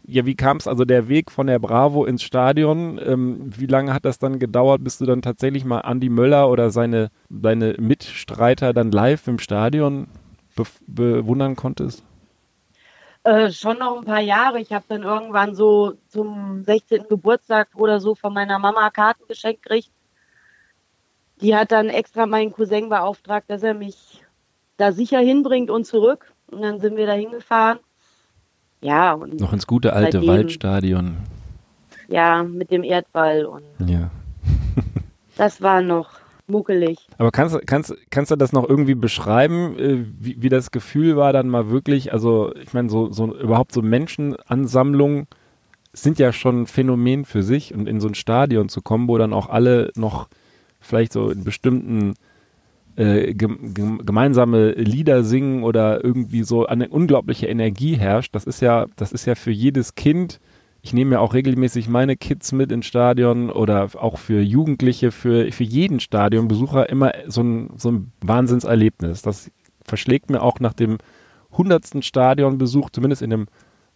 [0.05, 2.99] ja, wie kam es also der Weg von der Bravo ins Stadion?
[3.01, 6.71] Ähm, wie lange hat das dann gedauert, bis du dann tatsächlich mal Andi Möller oder
[6.71, 10.07] seine, seine Mitstreiter dann live im Stadion
[10.87, 12.03] bewundern konntest?
[13.25, 14.59] Äh, schon noch ein paar Jahre.
[14.59, 17.07] Ich habe dann irgendwann so zum 16.
[17.09, 19.89] Geburtstag oder so von meiner Mama Karten geschenkt gekriegt.
[21.41, 24.23] Die hat dann extra meinen Cousin beauftragt, dass er mich
[24.77, 26.31] da sicher hinbringt und zurück.
[26.51, 27.79] Und dann sind wir da hingefahren.
[28.81, 31.17] Ja, und Noch ins gute alte Seitdem- Waldstadion.
[32.07, 33.45] ja, mit dem Erdball.
[33.45, 34.11] Und Ja.
[35.35, 36.11] das war noch
[36.47, 36.97] muckelig.
[37.17, 41.15] Aber kannst, du- kannst, kannst du das noch irgendwie beschreiben, äh, wie, wie das Gefühl
[41.17, 45.27] war dann mal wirklich, also ich meine, so, so überhaupt so Menschenansammlungen
[45.93, 49.17] sind ja schon ein Phänomen für sich und in so ein Stadion zu kommen, wo
[49.17, 50.27] dann auch alle noch
[50.81, 52.13] vielleicht so in bestimmten
[52.97, 58.61] äh, gem gem gemeinsame Lieder singen oder irgendwie so eine unglaubliche Energie herrscht, das ist
[58.61, 60.39] ja, das ist ja für jedes Kind,
[60.85, 65.51] ich nehme ja auch regelmäßig meine Kids mit ins Stadion oder auch für Jugendliche, für,
[65.51, 69.23] für jeden Stadionbesucher immer so ein, so ein Wahnsinnserlebnis.
[69.23, 69.49] Das
[69.83, 70.99] verschlägt mir auch nach dem
[71.51, 73.47] hundertsten Stadionbesuch, zumindest in einem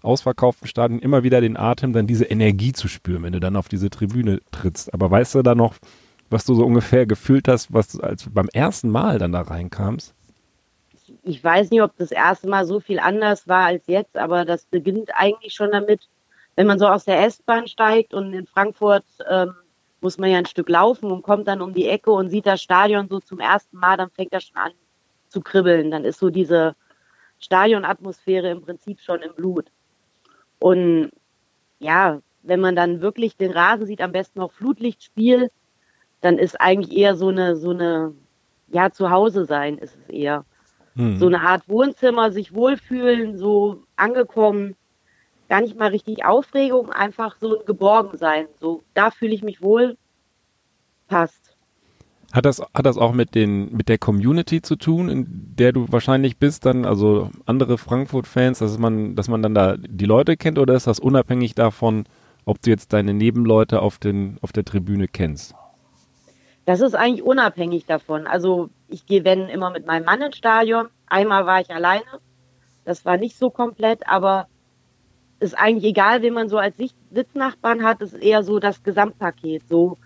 [0.01, 3.67] ausverkauften Stadion, immer wieder den Atem, dann diese Energie zu spüren, wenn du dann auf
[3.67, 4.91] diese Tribüne trittst.
[4.91, 5.75] Aber weißt du da noch,
[6.31, 10.15] was du so ungefähr gefühlt hast, was du als beim ersten Mal dann da reinkamst?
[11.21, 14.65] Ich weiß nicht, ob das erste Mal so viel anders war als jetzt, aber das
[14.65, 16.07] beginnt eigentlich schon damit,
[16.59, 19.53] wenn man so aus der S-Bahn steigt und in Frankfurt ähm,
[20.01, 22.61] muss man ja ein Stück laufen und kommt dann um die Ecke und sieht das
[22.61, 24.73] Stadion so zum ersten Mal, dann fängt das schon an
[25.29, 25.89] zu kribbeln.
[25.89, 26.75] Dann ist so diese
[27.39, 29.71] Stadionatmosphäre im Prinzip schon im Blut.
[30.59, 31.11] Und
[31.79, 35.49] ja, wenn man dann wirklich den Rasen sieht, am besten noch Flutlichtspiel,
[36.19, 38.13] dann ist eigentlich eher so eine, so eine,
[38.67, 40.43] ja, zu Hause sein ist es eher.
[40.95, 41.19] Hm.
[41.19, 44.75] So eine Art Wohnzimmer, sich wohlfühlen, so angekommen.
[45.49, 48.47] Gar nicht mal richtig Aufregung, einfach so ein Geborgensein.
[48.61, 49.97] So, da fühle ich mich wohl,
[51.07, 51.55] passt.
[52.31, 55.25] Hat das, hat das auch mit den, mit der Community zu tun, in
[55.57, 60.05] der du wahrscheinlich bist, dann, also andere Frankfurt-Fans, dass man, dass man dann da die
[60.05, 62.05] Leute kennt oder ist das unabhängig davon,
[62.45, 65.55] ob du jetzt deine Nebenleute auf den, auf der Tribüne kennst?
[66.65, 68.27] Das ist eigentlich unabhängig davon.
[68.27, 70.89] Also ich gehe, wenn, immer mit meinem Mann ins Stadion.
[71.07, 72.03] Einmal war ich alleine.
[72.85, 74.47] Das war nicht so komplett, aber
[75.39, 76.75] ist eigentlich egal, wen man so als
[77.11, 79.67] Sitznachbarn hat, ist eher so das Gesamtpaket.
[79.67, 79.97] So,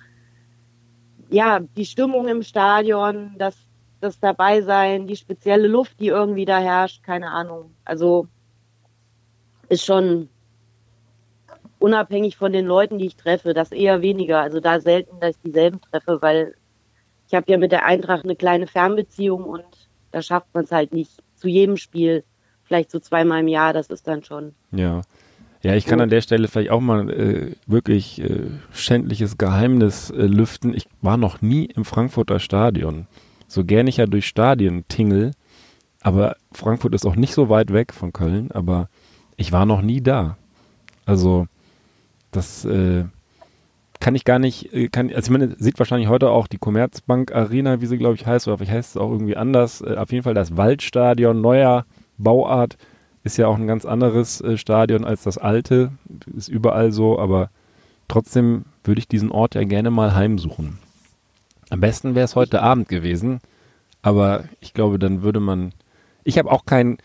[1.29, 3.57] ja, die Stimmung im Stadion, das,
[3.99, 7.73] das Dabeisein, die spezielle Luft, die irgendwie da herrscht, keine Ahnung.
[7.83, 8.27] Also
[9.69, 10.29] ist schon
[11.79, 14.39] unabhängig von den Leuten, die ich treffe, das eher weniger.
[14.39, 16.55] Also da selten, dass ich dieselben treffe, weil
[17.27, 19.65] ich habe ja mit der Eintracht eine kleine Fernbeziehung und
[20.11, 22.23] da schafft man es halt nicht zu jedem Spiel,
[22.63, 24.53] vielleicht so zweimal im Jahr, das ist dann schon.
[24.71, 25.01] Ja.
[25.63, 30.23] Ja, ich kann an der Stelle vielleicht auch mal äh, wirklich äh, schändliches Geheimnis äh,
[30.23, 30.73] lüften.
[30.73, 33.07] Ich war noch nie im Frankfurter Stadion.
[33.47, 35.31] So gern ich ja durch Stadien tingle,
[36.01, 38.89] aber Frankfurt ist auch nicht so weit weg von Köln, aber
[39.37, 40.37] ich war noch nie da.
[41.05, 41.47] Also
[42.31, 43.05] das äh,
[44.01, 47.33] kann ich gar nicht, äh, kann, also ich meine, sieht wahrscheinlich heute auch die Commerzbank
[47.33, 49.79] Arena, wie sie glaube ich heißt, oder vielleicht heißt es auch irgendwie anders.
[49.79, 51.85] Äh, auf jeden Fall das Waldstadion, neuer
[52.17, 52.77] Bauart,
[53.23, 55.91] ist ja auch ein ganz anderes äh, Stadion als das alte.
[56.35, 57.49] Ist überall so, aber
[58.07, 60.79] trotzdem würde ich diesen Ort ja gerne mal heimsuchen.
[61.69, 63.39] Am besten wäre es heute Abend gewesen,
[64.01, 65.73] aber ich glaube, dann würde man.
[66.23, 66.97] Ich habe auch kein,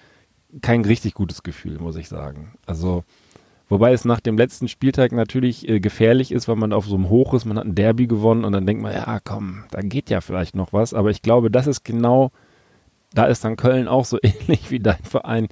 [0.62, 2.52] kein richtig gutes Gefühl, muss ich sagen.
[2.66, 3.04] Also
[3.68, 7.10] Wobei es nach dem letzten Spieltag natürlich äh, gefährlich ist, weil man auf so einem
[7.10, 10.08] Hoch ist, man hat ein Derby gewonnen und dann denkt man, ja komm, da geht
[10.08, 10.94] ja vielleicht noch was.
[10.94, 12.30] Aber ich glaube, das ist genau,
[13.12, 15.48] da ist dann Köln auch so ähnlich wie dein Verein.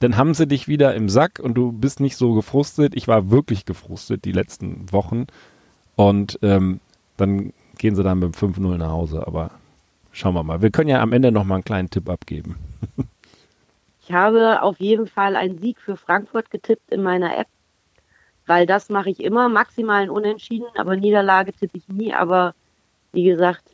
[0.00, 2.94] Dann haben sie dich wieder im Sack und du bist nicht so gefrustet.
[2.94, 5.26] Ich war wirklich gefrustet die letzten Wochen.
[5.96, 6.80] Und ähm,
[7.16, 9.26] dann gehen sie dann mit 5-0 nach Hause.
[9.26, 9.50] Aber
[10.12, 10.62] schauen wir mal.
[10.62, 12.56] Wir können ja am Ende noch mal einen kleinen Tipp abgeben.
[14.08, 17.46] Ich habe auf jeden Fall einen Sieg für Frankfurt getippt in meiner App,
[18.46, 22.54] weil das mache ich immer, maximalen Unentschieden, aber Niederlage tippe ich nie, aber
[23.12, 23.64] wie gesagt,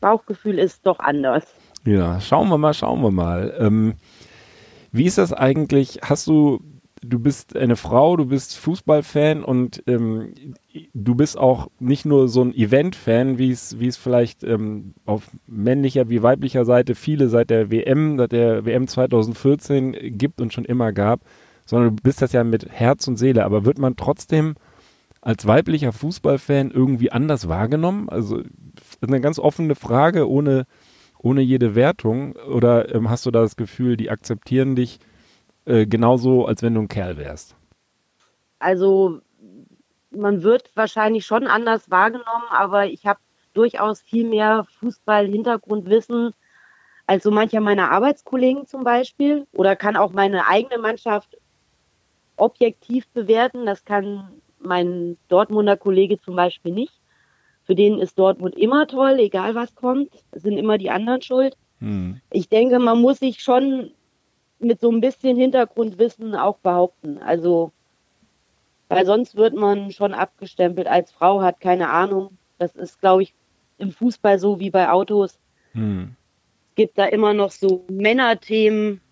[0.00, 1.44] Bauchgefühl ist doch anders.
[1.84, 3.54] Ja, schauen wir mal, schauen wir mal.
[3.58, 3.96] Ähm,
[4.92, 6.00] wie ist das eigentlich?
[6.02, 6.60] Hast du
[7.02, 10.32] du bist eine Frau, du bist Fußballfan und ähm,
[10.94, 16.22] du bist auch nicht nur so ein Event-Fan, wie es vielleicht ähm, auf männlicher wie
[16.22, 21.20] weiblicher Seite viele seit der WM, seit der WM 2014 gibt und schon immer gab,
[21.64, 23.44] sondern du bist das ja mit Herz und Seele.
[23.44, 24.54] Aber wird man trotzdem
[25.20, 28.08] als weiblicher Fußballfan irgendwie anders wahrgenommen?
[28.08, 28.42] Also
[29.00, 30.66] eine ganz offene Frage ohne
[31.20, 34.98] ohne jede Wertung oder ähm, hast du da das Gefühl, die akzeptieren dich
[35.64, 37.56] äh, genauso, als wenn du ein Kerl wärst?
[38.58, 39.20] Also
[40.10, 43.20] man wird wahrscheinlich schon anders wahrgenommen, aber ich habe
[43.54, 46.32] durchaus viel mehr Fußball-Hintergrundwissen
[47.06, 51.36] als so mancher meiner Arbeitskollegen zum Beispiel oder kann auch meine eigene Mannschaft
[52.36, 53.66] objektiv bewerten.
[53.66, 56.97] Das kann mein Dortmunder Kollege zum Beispiel nicht.
[57.68, 61.54] Für den ist Dortmund immer toll, egal was kommt, es sind immer die anderen schuld.
[61.80, 62.18] Hm.
[62.30, 63.90] Ich denke, man muss sich schon
[64.58, 67.18] mit so ein bisschen Hintergrundwissen auch behaupten.
[67.18, 67.70] Also,
[68.88, 72.38] weil sonst wird man schon abgestempelt als Frau, hat keine Ahnung.
[72.56, 73.34] Das ist, glaube ich,
[73.76, 75.38] im Fußball so wie bei Autos.
[75.72, 76.16] Hm.
[76.70, 79.02] Es gibt da immer noch so Männerthemen,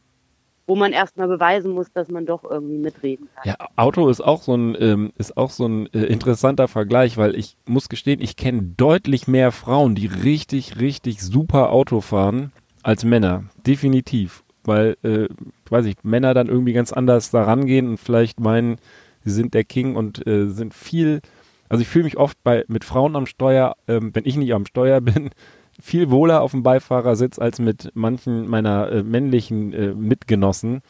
[0.66, 3.44] wo man erstmal beweisen muss, dass man doch irgendwie mitreden kann.
[3.44, 7.36] Ja, Auto ist auch so ein, ähm, ist auch so ein äh, interessanter Vergleich, weil
[7.36, 12.52] ich muss gestehen, ich kenne deutlich mehr Frauen, die richtig, richtig super Auto fahren,
[12.82, 13.44] als Männer.
[13.66, 15.28] Definitiv weil, äh,
[15.70, 18.76] weiß ich, Männer dann irgendwie ganz anders da rangehen und vielleicht meinen,
[19.24, 21.20] sie sind der King und äh, sind viel,
[21.68, 24.66] also ich fühle mich oft bei mit Frauen am Steuer, ähm, wenn ich nicht am
[24.66, 25.30] Steuer bin,
[25.80, 30.80] viel wohler auf dem Beifahrersitz als mit manchen meiner äh, männlichen äh, Mitgenossen.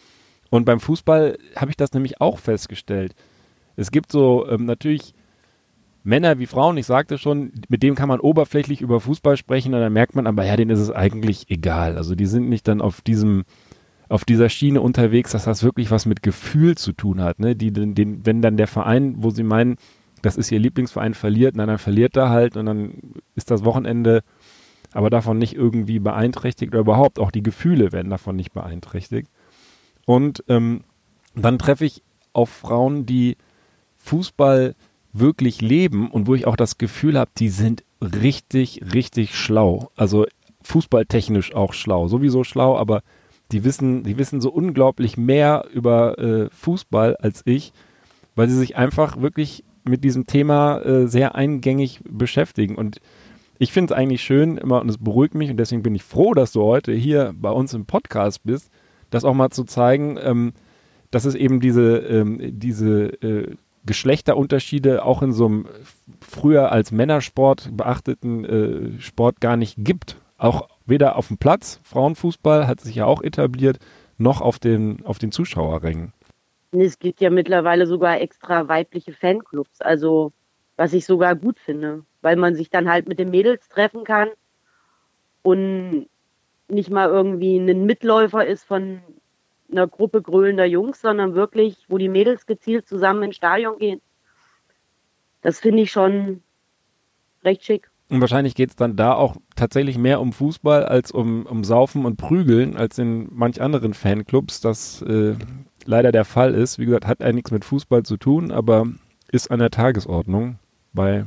[0.51, 3.15] Und beim Fußball habe ich das nämlich auch festgestellt.
[3.77, 5.15] Es gibt so ähm, natürlich
[6.05, 9.81] Männer wie Frauen, ich sagte schon, mit dem kann man oberflächlich über Fußball sprechen und
[9.81, 11.97] dann merkt man aber, ja, denen ist es eigentlich egal.
[11.97, 13.45] Also die sind nicht dann auf diesem
[14.09, 17.41] auf dieser Schiene unterwegs, dass das wirklich was mit Gefühl zu tun hat.
[17.41, 17.57] Ne?
[17.57, 19.79] Die, den, den, wenn dann der Verein, wo sie meinen,
[20.23, 22.95] das ist ihr Lieblingsverein, verliert, na, dann verliert er halt und dann
[23.35, 24.23] ist das Wochenende
[24.97, 29.29] aber davon nicht irgendwie beeinträchtigt oder überhaupt auch die Gefühle werden davon nicht beeinträchtigt.
[30.07, 30.85] Und ähm,
[31.35, 33.37] dann treffe ich auf Frauen, die
[33.99, 34.75] Fußball
[35.13, 39.91] wirklich leben und wo ich auch das Gefühl habe, die sind richtig, richtig schlau.
[39.97, 40.27] Also
[40.63, 42.09] fußballtechnisch auch schlau.
[42.09, 43.03] Sowieso schlau, aber
[43.53, 47.73] die wissen, die wissen so unglaublich mehr über äh, Fußball als ich,
[48.35, 52.77] weil sie sich einfach wirklich mit diesem Thema äh, sehr eingängig beschäftigen.
[52.77, 53.01] Und
[53.59, 56.35] ich finde es eigentlich schön immer und es beruhigt mich und deswegen bin ich froh,
[56.35, 58.71] dass du heute hier bei uns im Podcast bist,
[59.11, 60.53] das auch mal zu zeigen, ähm,
[61.11, 65.69] dass es eben diese, ähm, diese äh, Geschlechterunterschiede auch in so einem
[66.21, 70.17] früher als Männersport beachteten äh, Sport gar nicht gibt.
[70.39, 73.79] Auch weder auf dem Platz, Frauenfußball hat sich ja auch etabliert,
[74.19, 76.13] noch auf den, auf den Zuschauerrängen.
[76.73, 80.33] Es gibt ja mittlerweile sogar extra weibliche Fanclubs, also
[80.77, 84.29] was ich sogar gut finde, weil man sich dann halt mit den Mädels treffen kann
[85.43, 86.09] und
[86.69, 89.01] nicht mal irgendwie ein Mitläufer ist von
[89.71, 94.01] einer Gruppe grölender Jungs, sondern wirklich, wo die Mädels gezielt zusammen ins Stadion gehen.
[95.43, 96.43] Das finde ich schon
[97.45, 97.91] recht schick.
[98.09, 102.05] Und wahrscheinlich geht es dann da auch tatsächlich mehr um Fußball als um, um Saufen
[102.05, 105.35] und Prügeln als in manch anderen Fanclubs, das äh,
[105.85, 106.79] leider der Fall ist.
[106.79, 108.87] Wie gesagt, hat eigentlich nichts mit Fußball zu tun, aber
[109.33, 110.59] ist an der Tagesordnung
[110.97, 111.27] bei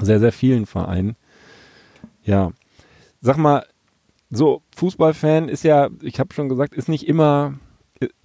[0.00, 1.16] sehr, sehr vielen Vereinen.
[2.24, 2.52] Ja.
[3.20, 3.66] Sag mal,
[4.30, 7.54] so, Fußballfan ist ja, ich habe schon gesagt, ist nicht immer,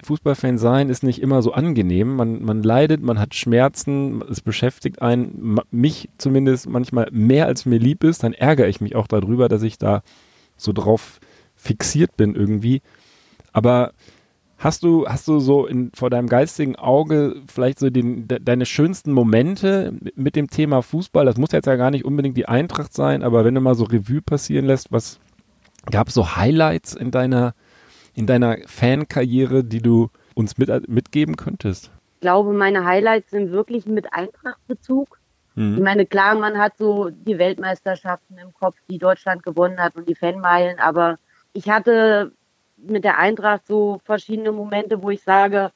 [0.03, 2.15] Fußballfan sein ist nicht immer so angenehm.
[2.15, 7.79] Man, man leidet, man hat Schmerzen, es beschäftigt einen, mich zumindest manchmal mehr als mir
[7.79, 8.23] lieb ist.
[8.23, 10.01] Dann ärgere ich mich auch darüber, dass ich da
[10.57, 11.19] so drauf
[11.55, 12.81] fixiert bin irgendwie.
[13.51, 13.91] Aber
[14.59, 18.67] hast du, hast du so in, vor deinem geistigen Auge vielleicht so den, de, deine
[18.67, 21.25] schönsten Momente mit dem Thema Fußball?
[21.25, 23.85] Das muss jetzt ja gar nicht unbedingt die Eintracht sein, aber wenn du mal so
[23.85, 25.19] Revue passieren lässt, was,
[25.91, 27.53] Gab es so Highlights in deiner,
[28.13, 31.91] in deiner Fankarriere, die du uns mit, mitgeben könntest?
[32.15, 35.19] Ich glaube, meine Highlights sind wirklich mit Eintrachtbezug.
[35.55, 35.75] Mhm.
[35.77, 40.07] Ich meine, klar, man hat so die Weltmeisterschaften im Kopf, die Deutschland gewonnen hat und
[40.07, 41.17] die Fanmeilen, aber
[41.53, 42.33] ich hatte
[42.81, 45.71] mit der Eintracht so verschiedene Momente, wo ich sage,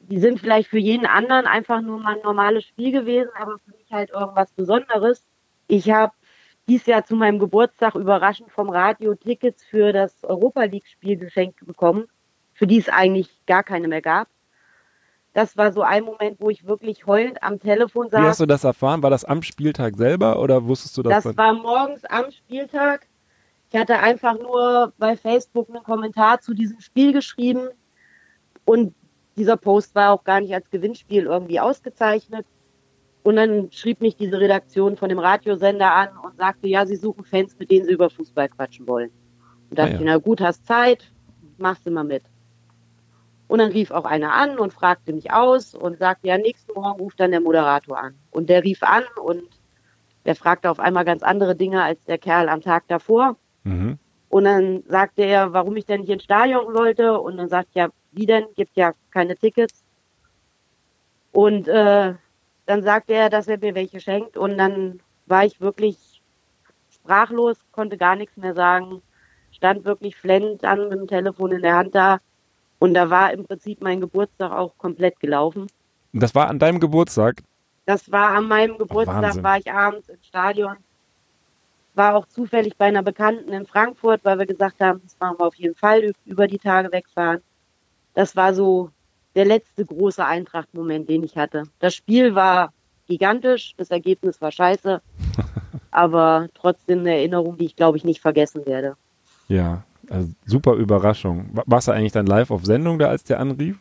[0.00, 3.76] die sind vielleicht für jeden anderen einfach nur mal ein normales Spiel gewesen, aber für
[3.76, 5.24] mich halt irgendwas Besonderes.
[5.68, 6.12] Ich habe
[6.68, 11.64] dies Jahr zu meinem Geburtstag überraschend vom Radio Tickets für das Europa League Spiel geschenkt
[11.66, 12.06] bekommen,
[12.54, 14.28] für die es eigentlich gar keine mehr gab.
[15.32, 18.20] Das war so ein Moment, wo ich wirklich heulend am Telefon saß.
[18.20, 19.02] Wie hast du das erfahren?
[19.02, 21.22] War das am Spieltag selber oder wusstest du das?
[21.22, 23.06] Das war morgens am Spieltag.
[23.72, 27.68] Ich hatte einfach nur bei Facebook einen Kommentar zu diesem Spiel geschrieben
[28.64, 28.94] und
[29.36, 32.44] dieser Post war auch gar nicht als Gewinnspiel irgendwie ausgezeichnet.
[33.22, 37.24] Und dann schrieb mich diese Redaktion von dem Radiosender an und sagte, ja, sie suchen
[37.24, 39.10] Fans, mit denen sie über Fußball quatschen wollen.
[39.68, 40.00] Und dachte ah, ja.
[40.00, 41.12] ich, na gut, hast Zeit,
[41.58, 42.24] machst du mal mit.
[43.46, 47.00] Und dann rief auch einer an und fragte mich aus und sagte, ja, nächsten Morgen
[47.00, 48.14] ruft dann der Moderator an.
[48.30, 49.44] Und der rief an und
[50.24, 53.36] der fragte auf einmal ganz andere Dinge als der Kerl am Tag davor.
[53.64, 53.98] Mhm.
[54.28, 57.18] Und dann sagte er, warum ich denn nicht ins Stadion wollte.
[57.20, 58.46] Und dann sagte ich, ja, wie denn?
[58.56, 59.84] Gibt ja keine Tickets.
[61.32, 62.14] Und äh,
[62.66, 66.22] dann sagte er, dass er mir welche schenkt und dann war ich wirklich
[66.88, 69.02] sprachlos, konnte gar nichts mehr sagen,
[69.50, 72.20] stand wirklich flennend an mit dem Telefon in der Hand da
[72.78, 75.66] und da war im Prinzip mein Geburtstag auch komplett gelaufen.
[76.12, 77.42] Das war an deinem Geburtstag?
[77.86, 79.42] Das war an meinem Geburtstag, Wahnsinn.
[79.42, 80.76] war ich abends im Stadion.
[81.94, 85.46] War auch zufällig bei einer Bekannten in Frankfurt, weil wir gesagt haben, das machen wir
[85.46, 87.40] auf jeden Fall über die Tage wegfahren.
[88.14, 88.90] Das war so
[89.34, 91.64] der letzte große Eintracht-Moment, den ich hatte.
[91.78, 92.72] Das Spiel war
[93.06, 95.00] gigantisch, das Ergebnis war scheiße,
[95.90, 98.96] aber trotzdem eine Erinnerung, die ich glaube ich nicht vergessen werde.
[99.48, 101.50] Ja, also super Überraschung.
[101.66, 103.78] Warst du eigentlich dann live auf Sendung da, als der anrief?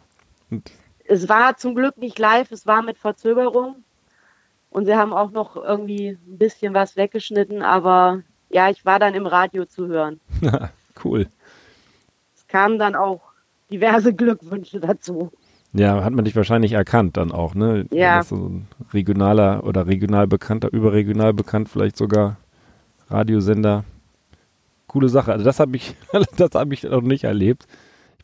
[0.50, 0.72] Und
[1.06, 3.84] es war zum Glück nicht live, es war mit Verzögerung.
[4.70, 9.16] Und sie haben auch noch irgendwie ein bisschen was weggeschnitten, aber ja, ich war dann
[9.16, 10.20] im Radio zu hören.
[11.04, 11.28] cool.
[12.36, 13.22] Es kamen dann auch
[13.72, 15.32] diverse Glückwünsche dazu.
[15.74, 17.86] Ja, hat man dich wahrscheinlich erkannt dann auch, ne?
[17.92, 18.24] Ja.
[18.24, 22.38] So ein regionaler oder regional bekannter, überregional bekannt, vielleicht sogar
[23.10, 23.84] Radiosender.
[24.88, 25.32] Coole Sache.
[25.32, 25.96] Also das habe ich,
[26.38, 27.68] das habe ich noch nicht erlebt.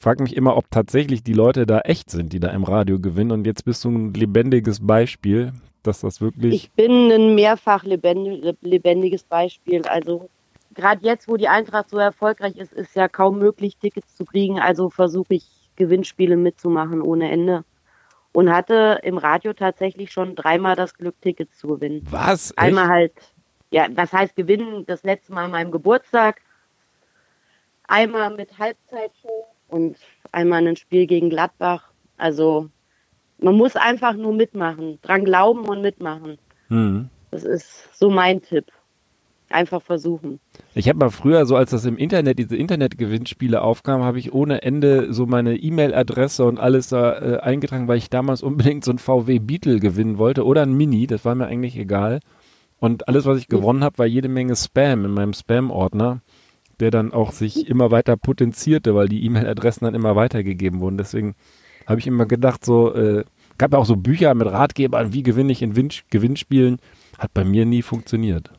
[0.06, 3.00] Ich frage mich immer, ob tatsächlich die Leute da echt sind, die da im Radio
[3.00, 3.32] gewinnen.
[3.32, 6.54] Und jetzt bist du ein lebendiges Beispiel, dass das wirklich.
[6.54, 9.82] Ich bin ein mehrfach lebendiges Beispiel.
[9.88, 10.30] Also
[10.76, 14.60] gerade jetzt, wo die Eintracht so erfolgreich ist, ist ja kaum möglich, Tickets zu kriegen.
[14.60, 17.66] Also versuche ich Gewinnspiele mitzumachen ohne Ende.
[18.32, 22.06] Und hatte im Radio tatsächlich schon dreimal das Glück, Tickets zu gewinnen.
[22.12, 22.52] Was?
[22.52, 22.60] Echt?
[22.60, 23.14] Einmal halt,
[23.72, 24.86] ja, was heißt gewinnen?
[24.86, 26.42] Das letzte Mal an meinem Geburtstag.
[27.88, 29.98] Einmal mit Halbzeitshow und
[30.32, 31.92] einmal ein Spiel gegen Gladbach.
[32.18, 32.70] Also
[33.40, 36.38] man muss einfach nur mitmachen, dran glauben und mitmachen.
[36.70, 37.10] Mhm.
[37.32, 38.72] Das ist so mein Tipp.
[39.50, 40.40] einfach versuchen.
[40.74, 44.62] Ich habe mal früher, so als das im Internet, diese Internetgewinnspiele aufkam, habe ich ohne
[44.64, 48.98] Ende so meine E-Mail-Adresse und alles da äh, eingetragen, weil ich damals unbedingt so ein
[49.00, 52.20] VW Beetle gewinnen wollte oder ein Mini, das war mir eigentlich egal.
[52.78, 56.22] Und alles, was ich gewonnen habe, war jede Menge Spam in meinem Spam-Ordner,
[56.80, 60.98] der dann auch sich immer weiter potenzierte, weil die E-Mail-Adressen dann immer weitergegeben wurden.
[60.98, 61.36] Deswegen
[61.88, 63.24] habe ich immer gedacht, so, äh,
[63.58, 66.80] gab ja auch so Bücher mit Ratgebern, wie gewinne ich in Win Gewinnspielen.
[67.18, 68.52] Hat bei mir nie funktioniert.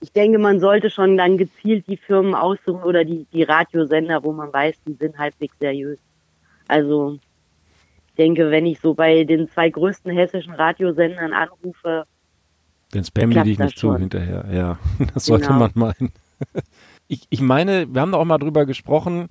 [0.00, 4.32] Ich denke, man sollte schon dann gezielt die Firmen aussuchen oder die, die Radiosender, wo
[4.32, 5.98] man weiß, die sind halbwegs seriös.
[6.68, 7.18] Also
[8.08, 12.04] ich denke, wenn ich so bei den zwei größten hessischen Radiosendern anrufe,
[12.92, 14.44] den spammen die dich nicht zu hinterher.
[14.52, 14.78] Ja,
[15.14, 15.58] das sollte genau.
[15.58, 16.12] man meinen.
[17.08, 19.28] Ich, ich meine, wir haben da auch mal drüber gesprochen,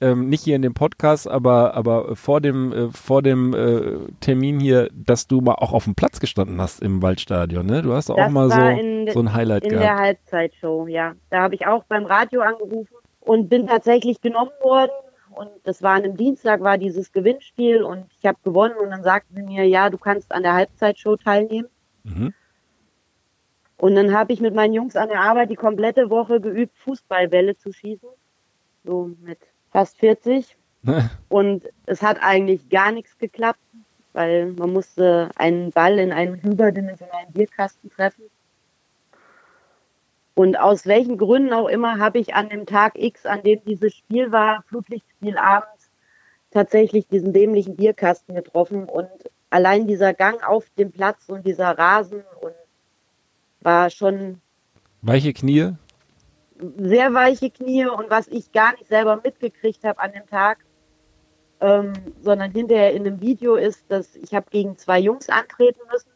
[0.00, 4.58] ähm, nicht hier in dem Podcast, aber, aber vor dem, äh, vor dem äh, Termin
[4.58, 7.82] hier, dass du mal auch auf dem Platz gestanden hast im Waldstadion, ne?
[7.82, 9.84] Du hast auch mal so, in, so ein Highlight in gehabt.
[9.84, 11.14] In der Halbzeitshow, ja.
[11.30, 14.90] Da habe ich auch beim Radio angerufen und bin tatsächlich genommen worden.
[15.30, 19.02] Und das war an einem Dienstag, war dieses Gewinnspiel und ich habe gewonnen und dann
[19.02, 21.68] sagten sie mir, ja, du kannst an der Halbzeitshow teilnehmen.
[22.04, 22.34] Mhm.
[23.76, 27.56] Und dann habe ich mit meinen Jungs an der Arbeit die komplette Woche geübt, Fußballbälle
[27.56, 28.08] zu schießen.
[28.84, 29.38] So mit
[29.72, 30.56] fast 40.
[31.28, 33.60] und es hat eigentlich gar nichts geklappt,
[34.12, 38.24] weil man musste einen Ball in einen überdimensionalen Bierkasten treffen.
[40.34, 43.94] Und aus welchen Gründen auch immer habe ich an dem Tag X, an dem dieses
[43.94, 45.90] Spiel war, Flutlichtspiel abends,
[46.50, 48.88] tatsächlich diesen dämlichen Bierkasten getroffen.
[48.88, 49.08] Und
[49.50, 52.52] allein dieser Gang auf dem Platz und dieser Rasen und
[53.64, 54.40] war schon.
[55.02, 55.74] Weiche Knie?
[56.76, 60.58] sehr weiche Knie und was ich gar nicht selber mitgekriegt habe an dem Tag,
[61.60, 61.92] ähm,
[62.22, 66.10] sondern hinterher in dem Video ist, dass ich habe gegen zwei Jungs antreten müssen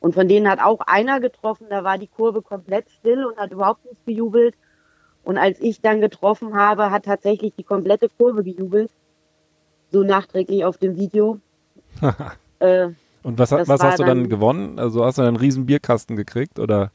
[0.00, 3.52] und von denen hat auch einer getroffen, da war die Kurve komplett still und hat
[3.52, 4.54] überhaupt nicht gejubelt
[5.22, 8.90] und als ich dann getroffen habe, hat tatsächlich die komplette Kurve gejubelt,
[9.90, 11.40] so nachträglich auf dem Video.
[12.60, 12.88] äh,
[13.28, 14.78] und was, was hast du dann, dann, gewonnen?
[14.78, 16.92] Also hast du einen riesen Bierkasten gekriegt oder?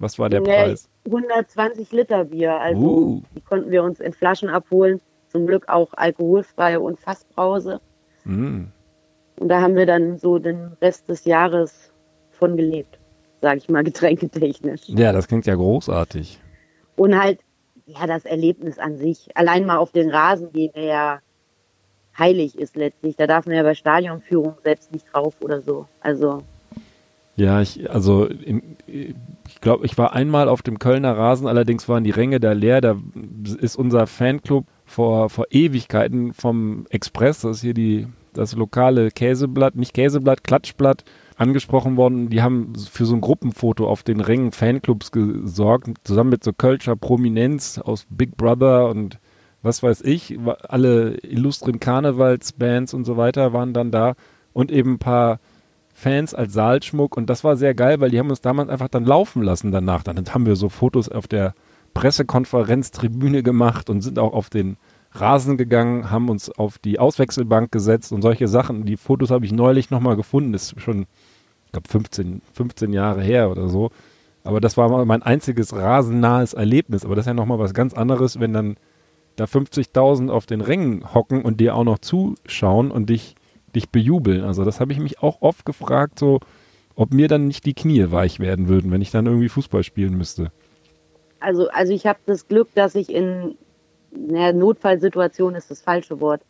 [0.00, 0.88] Was war der nee, Preis?
[1.06, 2.60] 120 Liter Bier.
[2.60, 3.22] Also uh.
[3.36, 5.00] die konnten wir uns in Flaschen abholen.
[5.28, 7.80] Zum Glück auch alkoholfrei und Fassbrause.
[8.24, 8.64] Mm.
[9.38, 11.92] Und da haben wir dann so den Rest des Jahres
[12.32, 12.98] von gelebt,
[13.40, 14.88] sage ich mal, getränketechnisch.
[14.88, 16.40] Ja, das klingt ja großartig.
[16.96, 17.38] Und halt,
[17.86, 19.28] ja, das Erlebnis an sich.
[19.36, 21.18] Allein mal auf den Rasen gehen, der ja
[22.18, 23.16] heilig ist letztlich.
[23.16, 25.86] Da darf man ja bei Stadionführung selbst nicht drauf oder so.
[26.00, 26.42] Also
[27.36, 28.28] ja, ich, also
[28.86, 32.80] ich glaube, ich war einmal auf dem Kölner Rasen, allerdings waren die Ränge da leer.
[32.80, 32.96] Da
[33.60, 39.76] ist unser Fanclub vor, vor Ewigkeiten vom Express, das ist hier die, das lokale Käseblatt,
[39.76, 41.04] nicht Käseblatt, Klatschblatt,
[41.36, 42.30] angesprochen worden.
[42.30, 46.96] Die haben für so ein Gruppenfoto auf den Rängen Fanclubs gesorgt, zusammen mit so Kölscher
[46.96, 49.18] Prominenz aus Big Brother und
[49.66, 50.38] was weiß ich.
[50.68, 54.14] Alle illustren Karnevalsbands und so weiter waren dann da
[54.52, 55.40] und eben ein paar
[55.92, 59.04] Fans als Saalschmuck und das war sehr geil, weil die haben uns damals einfach dann
[59.04, 60.02] laufen lassen danach.
[60.02, 61.54] Dann haben wir so Fotos auf der
[61.94, 64.76] Pressekonferenztribüne gemacht und sind auch auf den
[65.12, 68.84] Rasen gegangen, haben uns auf die Auswechselbank gesetzt und solche Sachen.
[68.84, 71.06] Die Fotos habe ich neulich nochmal gefunden, das ist schon,
[71.64, 73.90] ich glaube, 15, 15 Jahre her oder so.
[74.44, 77.04] Aber das war mein einziges rasennahes Erlebnis.
[77.04, 78.76] Aber das ist ja nochmal was ganz anderes, wenn dann
[79.36, 83.36] da 50.000 auf den Rängen hocken und dir auch noch zuschauen und dich
[83.76, 84.42] dich bejubeln.
[84.42, 86.40] Also das habe ich mich auch oft gefragt, so
[86.96, 90.16] ob mir dann nicht die Knie weich werden würden, wenn ich dann irgendwie Fußball spielen
[90.16, 90.50] müsste.
[91.40, 93.56] Also, also ich habe das Glück, dass ich in
[94.10, 96.40] naja, Notfallsituation ist das falsche Wort,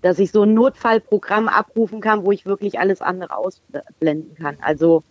[0.00, 4.56] dass ich so ein Notfallprogramm abrufen kann, wo ich wirklich alles andere ausblenden kann.
[4.60, 5.02] Also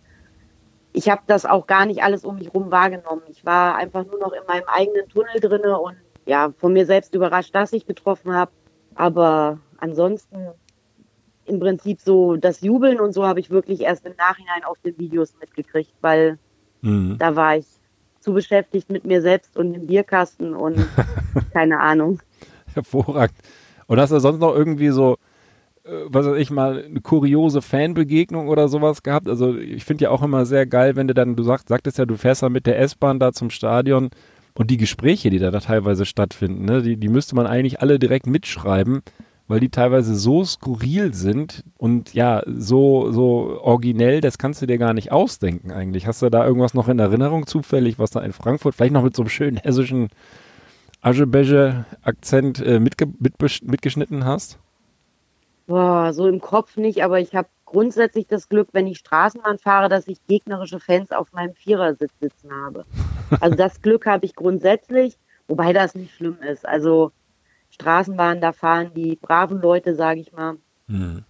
[0.94, 3.22] ich habe das auch gar nicht alles um mich rum wahrgenommen.
[3.28, 5.96] Ich war einfach nur noch in meinem eigenen Tunnel drinne und
[6.26, 8.52] ja, von mir selbst überrascht, dass ich getroffen habe.
[8.94, 10.48] Aber ansonsten
[11.44, 14.98] im Prinzip so das Jubeln und so habe ich wirklich erst im Nachhinein auf den
[14.98, 16.38] Videos mitgekriegt, weil
[16.82, 17.16] mhm.
[17.18, 17.66] da war ich
[18.20, 20.86] zu beschäftigt mit mir selbst und dem Bierkasten und
[21.52, 22.20] keine Ahnung.
[22.72, 23.36] Hervorragend.
[23.86, 25.16] Und hast du sonst noch irgendwie so,
[25.84, 29.28] äh, was weiß ich mal, eine kuriose Fanbegegnung oder sowas gehabt?
[29.28, 32.06] Also ich finde ja auch immer sehr geil, wenn du dann, du sagst, sagtest ja,
[32.06, 34.10] du fährst dann mit der S-Bahn da zum Stadion
[34.54, 37.98] und die Gespräche, die da, da teilweise stattfinden, ne, die, die müsste man eigentlich alle
[37.98, 39.02] direkt mitschreiben
[39.52, 44.78] weil die teilweise so skurril sind und ja, so, so originell, das kannst du dir
[44.78, 46.06] gar nicht ausdenken eigentlich.
[46.06, 49.14] Hast du da irgendwas noch in Erinnerung zufällig, was da in Frankfurt, vielleicht noch mit
[49.14, 50.08] so einem schönen hessischen
[51.02, 54.58] Aschebeche-Akzent äh, mitge mitgeschnitten hast?
[55.66, 59.88] Boah, so im Kopf nicht, aber ich habe grundsätzlich das Glück, wenn ich Straßenbahn fahre,
[59.88, 62.84] dass ich gegnerische Fans auf meinem Vierersitz sitzen habe.
[63.40, 65.16] Also das Glück habe ich grundsätzlich,
[65.48, 66.68] wobei das nicht schlimm ist.
[66.68, 67.12] Also
[67.70, 70.58] Straßenbahn, da fahren die braven Leute, sage ich mal.
[70.88, 71.24] Hm.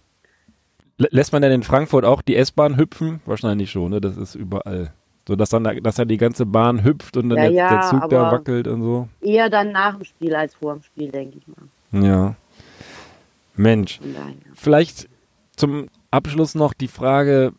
[0.97, 3.21] Lässt man denn in Frankfurt auch die S-Bahn hüpfen?
[3.25, 4.01] Wahrscheinlich schon, ne?
[4.01, 4.93] Das ist überall.
[5.27, 7.81] So, dass dann, dass dann die ganze Bahn hüpft und dann Ja, der, ja, der
[7.81, 9.07] Zug da wackelt und so.
[9.21, 12.05] Eher dann nach dem Spiel als vor dem Spiel, denke ich mal.
[12.05, 12.35] Ja.
[13.55, 13.99] Mensch.
[14.53, 15.07] Vielleicht
[15.55, 17.53] zum Abschluss noch die Frage,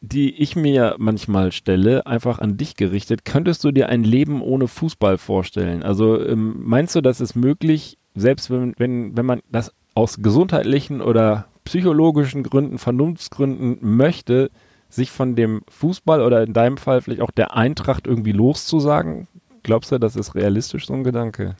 [0.00, 3.24] die ich mir manchmal stelle, einfach an dich gerichtet.
[3.24, 5.82] Könntest du dir ein Leben ohne Fußball vorstellen?
[5.82, 11.00] Also ähm, meinst du, das ist möglich, selbst wenn, wenn, wenn man das aus gesundheitlichen
[11.02, 14.50] oder psychologischen Gründen, Vernunftsgründen möchte,
[14.88, 19.28] sich von dem Fußball oder in deinem Fall vielleicht auch der Eintracht irgendwie loszusagen?
[19.62, 21.54] Glaubst du, das ist realistisch, so ein Gedanke?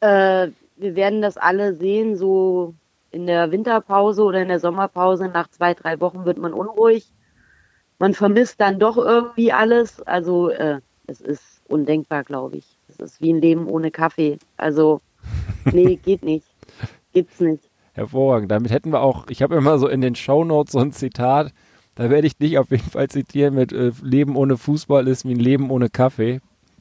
[0.00, 2.74] Äh, wir werden das alle sehen, so
[3.16, 5.28] in der Winterpause oder in der Sommerpause.
[5.28, 7.10] Nach zwei, drei Wochen wird man unruhig.
[7.98, 10.02] Man vermisst dann doch irgendwie alles.
[10.02, 12.78] Also äh, es ist undenkbar, glaube ich.
[12.88, 14.38] Es ist wie ein Leben ohne Kaffee.
[14.58, 15.00] Also
[15.72, 16.46] nee, geht nicht.
[17.14, 17.70] Gibt's nicht.
[17.94, 18.50] Hervorragend.
[18.50, 21.54] Damit hätten wir auch, ich habe immer so in den Shownotes so ein Zitat,
[21.94, 25.32] da werde ich dich auf jeden Fall zitieren mit äh, Leben ohne Fußball ist wie
[25.32, 26.40] ein Leben ohne Kaffee.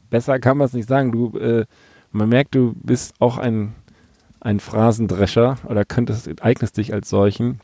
[0.09, 1.13] Besser kann man es nicht sagen.
[1.13, 1.65] Du, äh,
[2.11, 3.73] man merkt, du bist auch ein,
[4.45, 7.59] ein Phrasendrescher oder könntest, eignest dich als solchen.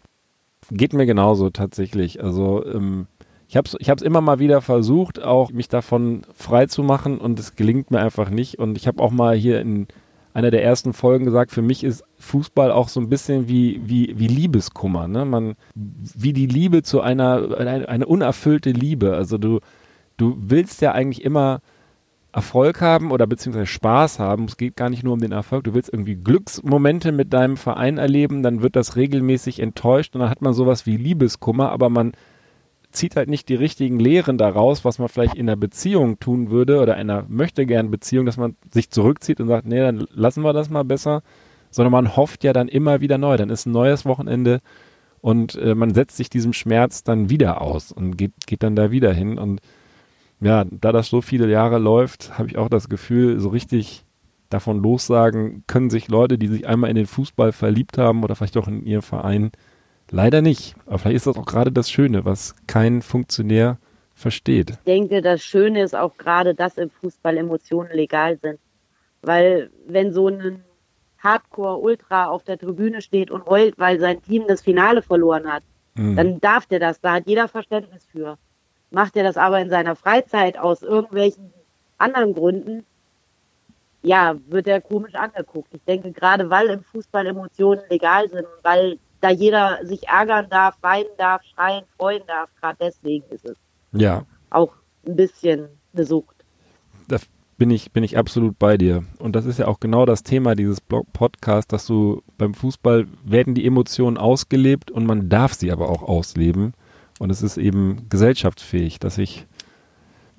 [0.71, 2.23] Geht mir genauso tatsächlich.
[2.23, 3.05] Also ähm,
[3.47, 7.39] ich habe es ich immer mal wieder versucht, auch mich davon frei zu machen und
[7.39, 8.57] es gelingt mir einfach nicht.
[8.57, 9.87] Und ich habe auch mal hier in
[10.33, 14.17] einer der ersten Folgen gesagt, für mich ist Fußball auch so ein bisschen wie, wie,
[14.17, 15.25] wie Liebeskummer, ne?
[15.25, 19.15] Man, wie die Liebe zu einer, eine, eine unerfüllte Liebe.
[19.15, 19.59] Also du,
[20.17, 21.61] du willst ja eigentlich immer
[22.33, 24.45] Erfolg haben oder beziehungsweise Spaß haben.
[24.45, 25.65] Es geht gar nicht nur um den Erfolg.
[25.65, 30.29] Du willst irgendwie Glücksmomente mit deinem Verein erleben, dann wird das regelmäßig enttäuscht und dann
[30.29, 32.13] hat man sowas wie Liebeskummer, aber man
[32.91, 36.81] zieht halt nicht die richtigen Lehren daraus, was man vielleicht in einer Beziehung tun würde
[36.81, 40.53] oder einer möchte gern Beziehung, dass man sich zurückzieht und sagt, nee, dann lassen wir
[40.53, 41.23] das mal besser,
[41.69, 43.37] sondern man hofft ja dann immer wieder neu.
[43.37, 44.61] Dann ist ein neues Wochenende
[45.21, 48.91] und äh, man setzt sich diesem Schmerz dann wieder aus und geht, geht dann da
[48.91, 49.37] wieder hin.
[49.37, 49.61] Und
[50.41, 54.03] ja, da das so viele Jahre läuft, habe ich auch das Gefühl, so richtig
[54.49, 58.57] davon lossagen können sich Leute, die sich einmal in den Fußball verliebt haben oder vielleicht
[58.57, 59.51] auch in ihren Verein,
[60.09, 60.75] leider nicht.
[60.85, 63.77] Aber vielleicht ist das auch gerade das Schöne, was kein Funktionär
[64.13, 64.71] versteht.
[64.71, 68.59] Ich denke, das Schöne ist auch gerade, dass im Fußball Emotionen legal sind.
[69.21, 70.63] Weil wenn so ein
[71.19, 75.63] Hardcore-Ultra auf der Tribüne steht und heult, weil sein Team das Finale verloren hat,
[75.95, 76.15] Mhm.
[76.15, 77.01] dann darf der das.
[77.01, 78.37] Da hat jeder Verständnis für.
[78.91, 81.53] Macht er das aber in seiner Freizeit aus irgendwelchen
[81.97, 82.85] anderen Gründen,
[84.03, 85.73] ja, wird er komisch angeguckt.
[85.73, 90.77] Ich denke, gerade weil im Fußball Emotionen legal sind weil da jeder sich ärgern darf,
[90.81, 93.57] weinen darf, schreien, freuen darf, gerade deswegen ist es
[93.93, 94.73] Ja, auch
[95.05, 96.35] ein bisschen eine Sucht.
[97.07, 97.17] da
[97.57, 99.03] bin ich, bin ich absolut bei dir.
[99.19, 103.07] Und das ist ja auch genau das Thema dieses Blog Podcast, dass du beim Fußball
[103.23, 106.73] werden die Emotionen ausgelebt und man darf sie aber auch ausleben.
[107.21, 109.45] Und es ist eben gesellschaftsfähig, dass sich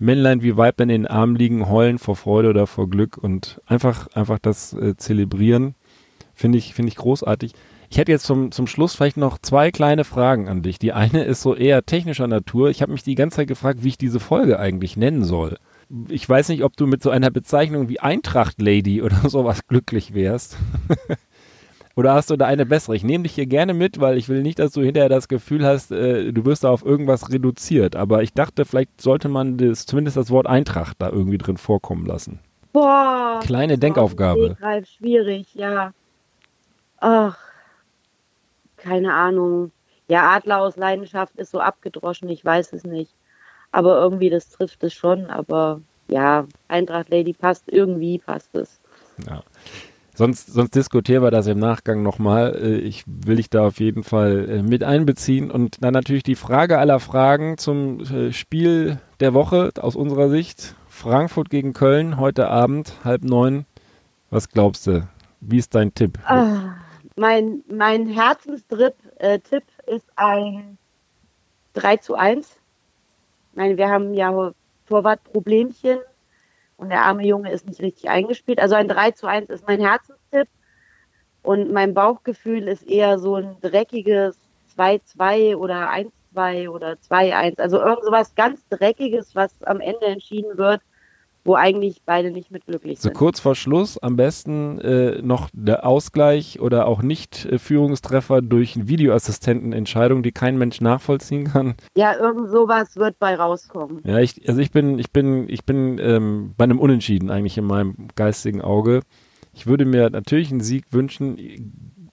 [0.01, 4.09] Männlein wie Weiblein in den Armen liegen, heulen vor Freude oder vor Glück und einfach,
[4.15, 5.77] einfach das äh, zelebrieren,
[6.35, 7.53] finde ich, finde ich großartig.
[7.89, 10.81] Ich hätte jetzt zum, zum Schluss vielleicht noch zwei kleine Fragen an dich.
[10.81, 12.69] Die eine ist so eher technischer Natur.
[12.69, 15.59] Ich habe mich die ganze Zeit gefragt, wie ich diese Folge eigentlich nennen soll.
[16.09, 20.15] Ich weiß nicht, ob du mit so einer Bezeichnung wie Eintracht Lady oder sowas glücklich
[20.15, 20.57] wärst.
[21.95, 22.97] Oder hast du da eine bessere?
[22.97, 25.65] Ich nehme dich hier gerne mit, weil ich will nicht, dass du hinterher das Gefühl
[25.65, 27.97] hast, äh, du wirst da auf irgendwas reduziert.
[27.97, 32.07] Aber ich dachte, vielleicht sollte man das, zumindest das Wort Eintracht da irgendwie drin vorkommen
[32.07, 32.41] lassen.
[32.73, 33.41] Boah.
[33.43, 34.55] Kleine Denkaufgabe.
[34.57, 35.93] Stegreif schwierig, ja.
[36.99, 37.37] Ach,
[38.79, 39.73] keine Ahnung.
[40.09, 43.13] Ja, Adler aus Leidenschaft ist so abgedroschen, ich weiß es nicht.
[43.71, 45.27] Aber irgendwie, das trifft es schon.
[45.27, 48.81] Aber ja, Eintracht Lady passt, irgendwie passt es.
[49.27, 49.43] Ja.
[50.15, 52.55] Sonst, sonst diskutieren wir das im Nachgang nochmal.
[52.55, 55.51] Äh, Ich will dich da auf jeden Fall äh, mit einbeziehen.
[55.51, 60.75] Und dann natürlich die Frage aller Fragen zum äh, Spiel der Woche aus unserer Sicht.
[60.89, 63.65] Frankfurt gegen Köln heute Abend, halb neun.
[64.31, 65.09] Was glaubst du?
[65.41, 66.19] Wie ist dein Tipp?
[66.27, 66.77] Ah,
[67.17, 70.77] mein, mein Herzenstrip äh, Tipp ist ein
[71.73, 72.47] 3 zu 1.
[73.51, 74.53] Ich meine, wir haben ja
[74.89, 75.99] Torwartproblemchen
[76.83, 78.59] und der arme Junge ist nicht richtig eingespielt.
[78.61, 80.49] Also ein 3 zu 1 ist mein Herzenstipp.
[81.43, 84.39] Und mein Bauchgefühl ist eher so ein dreckiges
[84.77, 87.61] 2-2 oder 1-2 oder 2-1.
[87.61, 90.83] Also irgend sowas ganz Dreckiges, was am Ende entschieden wird.
[91.45, 93.15] Wo eigentlich beide nicht mit glücklich So sind.
[93.15, 98.77] kurz vor Schluss am besten äh, noch der Ausgleich oder auch nicht äh, Führungstreffer durch
[98.77, 101.75] eine Videoassistentenentscheidung, die kein Mensch nachvollziehen kann.
[101.97, 104.01] Ja, irgend sowas wird bei rauskommen.
[104.05, 107.65] Ja, ich, also ich bin, ich bin, ich bin ähm, bei einem Unentschieden eigentlich in
[107.65, 109.01] meinem geistigen Auge.
[109.53, 111.39] Ich würde mir natürlich einen Sieg wünschen,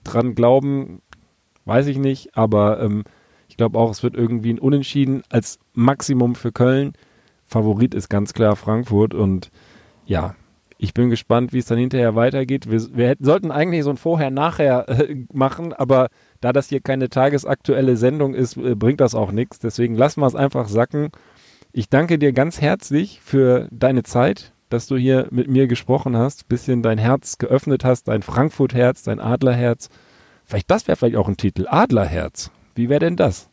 [0.04, 1.02] dran glauben,
[1.66, 3.04] weiß ich nicht, aber ähm,
[3.48, 6.94] ich glaube auch, es wird irgendwie ein Unentschieden als Maximum für Köln.
[7.50, 9.52] Favorit ist ganz klar Frankfurt und
[10.06, 10.36] ja,
[10.78, 12.72] ich bin gespannt, wie es dann hinterher weitergeht.
[12.72, 16.08] Wir, wir hätten, sollten eigentlich so ein Vorher-Nachher äh, machen, aber
[16.39, 19.60] da das hier keine tagesaktuelle Sendung ist, äh, bringt das auch nichts.
[19.60, 21.10] Deswegen lassen wir es einfach sacken.
[21.74, 26.47] Ich danke dir ganz herzlich für deine Zeit, dass du hier mit mir gesprochen hast,
[26.47, 29.89] bisschen dein Herz geöffnet hast, dein Frankfurt-Herz, dein Adlerherz.
[30.45, 32.52] Vielleicht das wäre vielleicht auch ein Titel, Adlerherz.
[32.76, 33.50] Wie wäre denn das?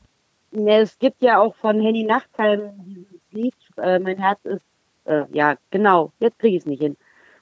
[0.52, 4.64] Ja, es gibt ja auch von Henny Nachtheim dieses Lied, äh, mein Herz ist,
[5.04, 6.96] äh, ja, genau, jetzt kriege ich es nicht hin.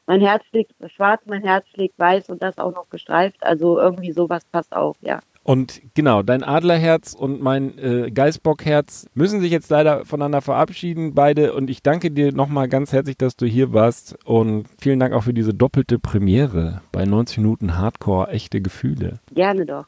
[0.06, 3.42] Mein Herz schlägt schwarz, mein Herz schlägt weiß und das auch noch gestreift.
[3.42, 5.20] Also irgendwie sowas passt auch, ja.
[5.44, 11.52] Und genau, dein Adlerherz und mein äh, Geißbockherz müssen sich jetzt leider voneinander verabschieden, beide.
[11.52, 14.16] Und ich danke dir nochmal ganz herzlich, dass du hier warst.
[14.24, 19.20] Und vielen Dank auch für diese doppelte Premiere bei 90 Minuten Hardcore echte Gefühle.
[19.34, 19.84] Gerne doch.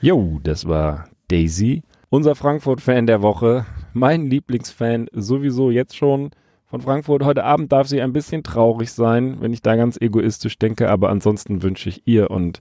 [0.00, 3.66] Jo, das war Daisy, unser Frankfurt-Fan der Woche.
[3.96, 6.30] Mein Lieblingsfan sowieso jetzt schon
[6.66, 7.24] von Frankfurt.
[7.24, 10.90] Heute Abend darf sie ein bisschen traurig sein, wenn ich da ganz egoistisch denke.
[10.90, 12.60] Aber ansonsten wünsche ich ihr und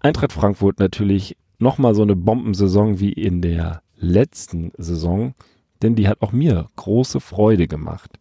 [0.00, 5.34] Eintracht Frankfurt natürlich nochmal so eine Bombensaison wie in der letzten Saison,
[5.82, 8.20] denn die hat auch mir große Freude gemacht.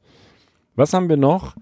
[0.76, 1.56] Was haben wir noch?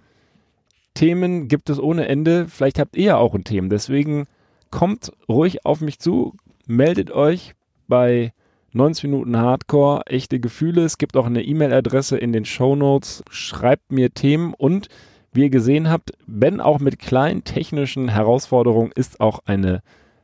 [0.94, 2.48] Themen gibt es ohne Ende.
[2.48, 3.68] Vielleicht habt ihr ja auch ein Thema.
[3.68, 4.28] Deswegen
[4.72, 6.34] kommt ruhig auf mich zu,
[6.66, 7.56] meldet euch
[7.90, 8.32] bei
[8.76, 10.84] 90 Minuten Hardcore, echte Gefühle.
[10.84, 13.24] Es gibt auch eine E-Mail-Adresse in den Show Notes.
[13.30, 14.90] Schreibt mir Themen und
[15.32, 19.82] wie ihr gesehen habt, wenn auch mit kleinen technischen Herausforderungen, ist auch eine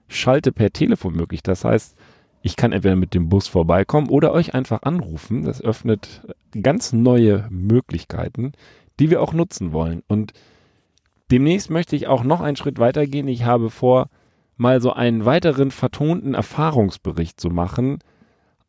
[0.10, 1.44] Schalte per Telefon möglich.
[1.44, 1.96] Das heißt,
[2.42, 5.44] ich kann entweder mit dem Bus vorbeikommen oder euch einfach anrufen.
[5.44, 6.22] Das öffnet
[6.62, 8.52] ganz neue Möglichkeiten,
[9.00, 10.04] die wir auch nutzen wollen.
[10.08, 10.34] Und
[11.32, 13.30] demnächst möchte ich auch noch einen Schritt weitergehen.
[13.30, 14.10] Ich habe vor,
[14.58, 18.00] mal so einen weiteren vertonten Erfahrungsbericht zu machen.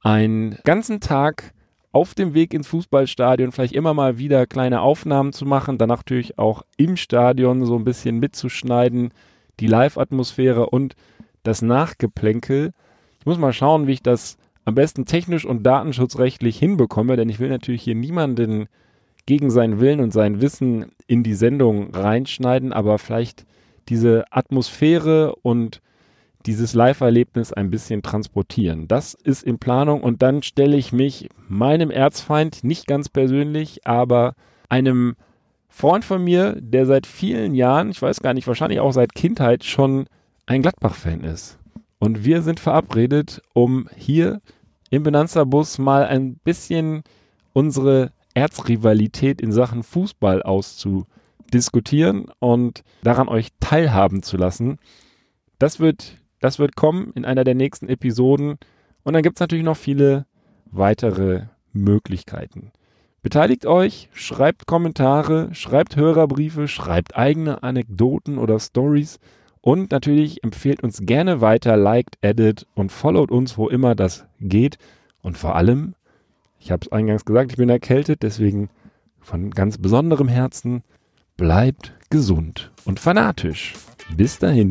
[0.02, 1.54] Einen ganzen Tag
[1.92, 6.38] auf dem Weg ins Fußballstadion vielleicht immer mal wieder kleine Aufnahmen zu machen, dann natürlich
[6.38, 9.12] auch im Stadion so ein bisschen mitzuschneiden,
[9.60, 10.96] die Live-Atmosphäre und
[11.44, 12.72] das Nachgeplänkel.
[13.20, 17.38] Ich muss mal schauen, wie ich das am besten technisch und datenschutzrechtlich hinbekomme, denn ich
[17.38, 18.66] will natürlich hier niemanden
[19.26, 23.44] gegen seinen Willen und sein Wissen in die Sendung reinschneiden, aber vielleicht
[23.88, 25.80] diese Atmosphäre und
[26.46, 28.88] dieses Live-Erlebnis ein bisschen transportieren.
[28.88, 34.34] Das ist in Planung und dann stelle ich mich meinem Erzfeind, nicht ganz persönlich, aber
[34.68, 35.16] einem
[35.68, 39.64] Freund von mir, der seit vielen Jahren, ich weiß gar nicht, wahrscheinlich auch seit Kindheit
[39.64, 40.06] schon
[40.46, 41.58] ein Gladbach-Fan ist.
[41.98, 44.40] Und wir sind verabredet, um hier
[44.90, 47.02] im Benanza-Bus mal ein bisschen
[47.52, 54.78] unsere Erzrivalität in Sachen Fußball auszudiskutieren und daran euch teilhaben zu lassen.
[55.58, 58.58] Das wird das wird kommen in einer der nächsten Episoden.
[59.04, 60.26] Und dann gibt es natürlich noch viele
[60.66, 62.72] weitere Möglichkeiten.
[63.22, 69.20] Beteiligt euch, schreibt Kommentare, schreibt Hörerbriefe, schreibt eigene Anekdoten oder Stories
[69.60, 74.76] und natürlich empfehlt uns gerne weiter, liked, edit und followt uns, wo immer das geht.
[75.22, 75.94] Und vor allem,
[76.58, 78.70] ich habe es eingangs gesagt, ich bin erkältet, deswegen
[79.20, 80.82] von ganz besonderem Herzen,
[81.36, 83.74] bleibt gesund und fanatisch.
[84.16, 84.70] Bis dahin,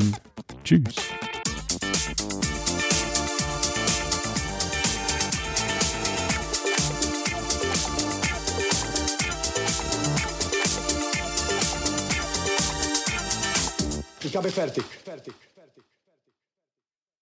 [0.66, 1.14] tschüss.
[14.24, 14.84] Ich habe fertig.
[15.04, 15.34] Fertig.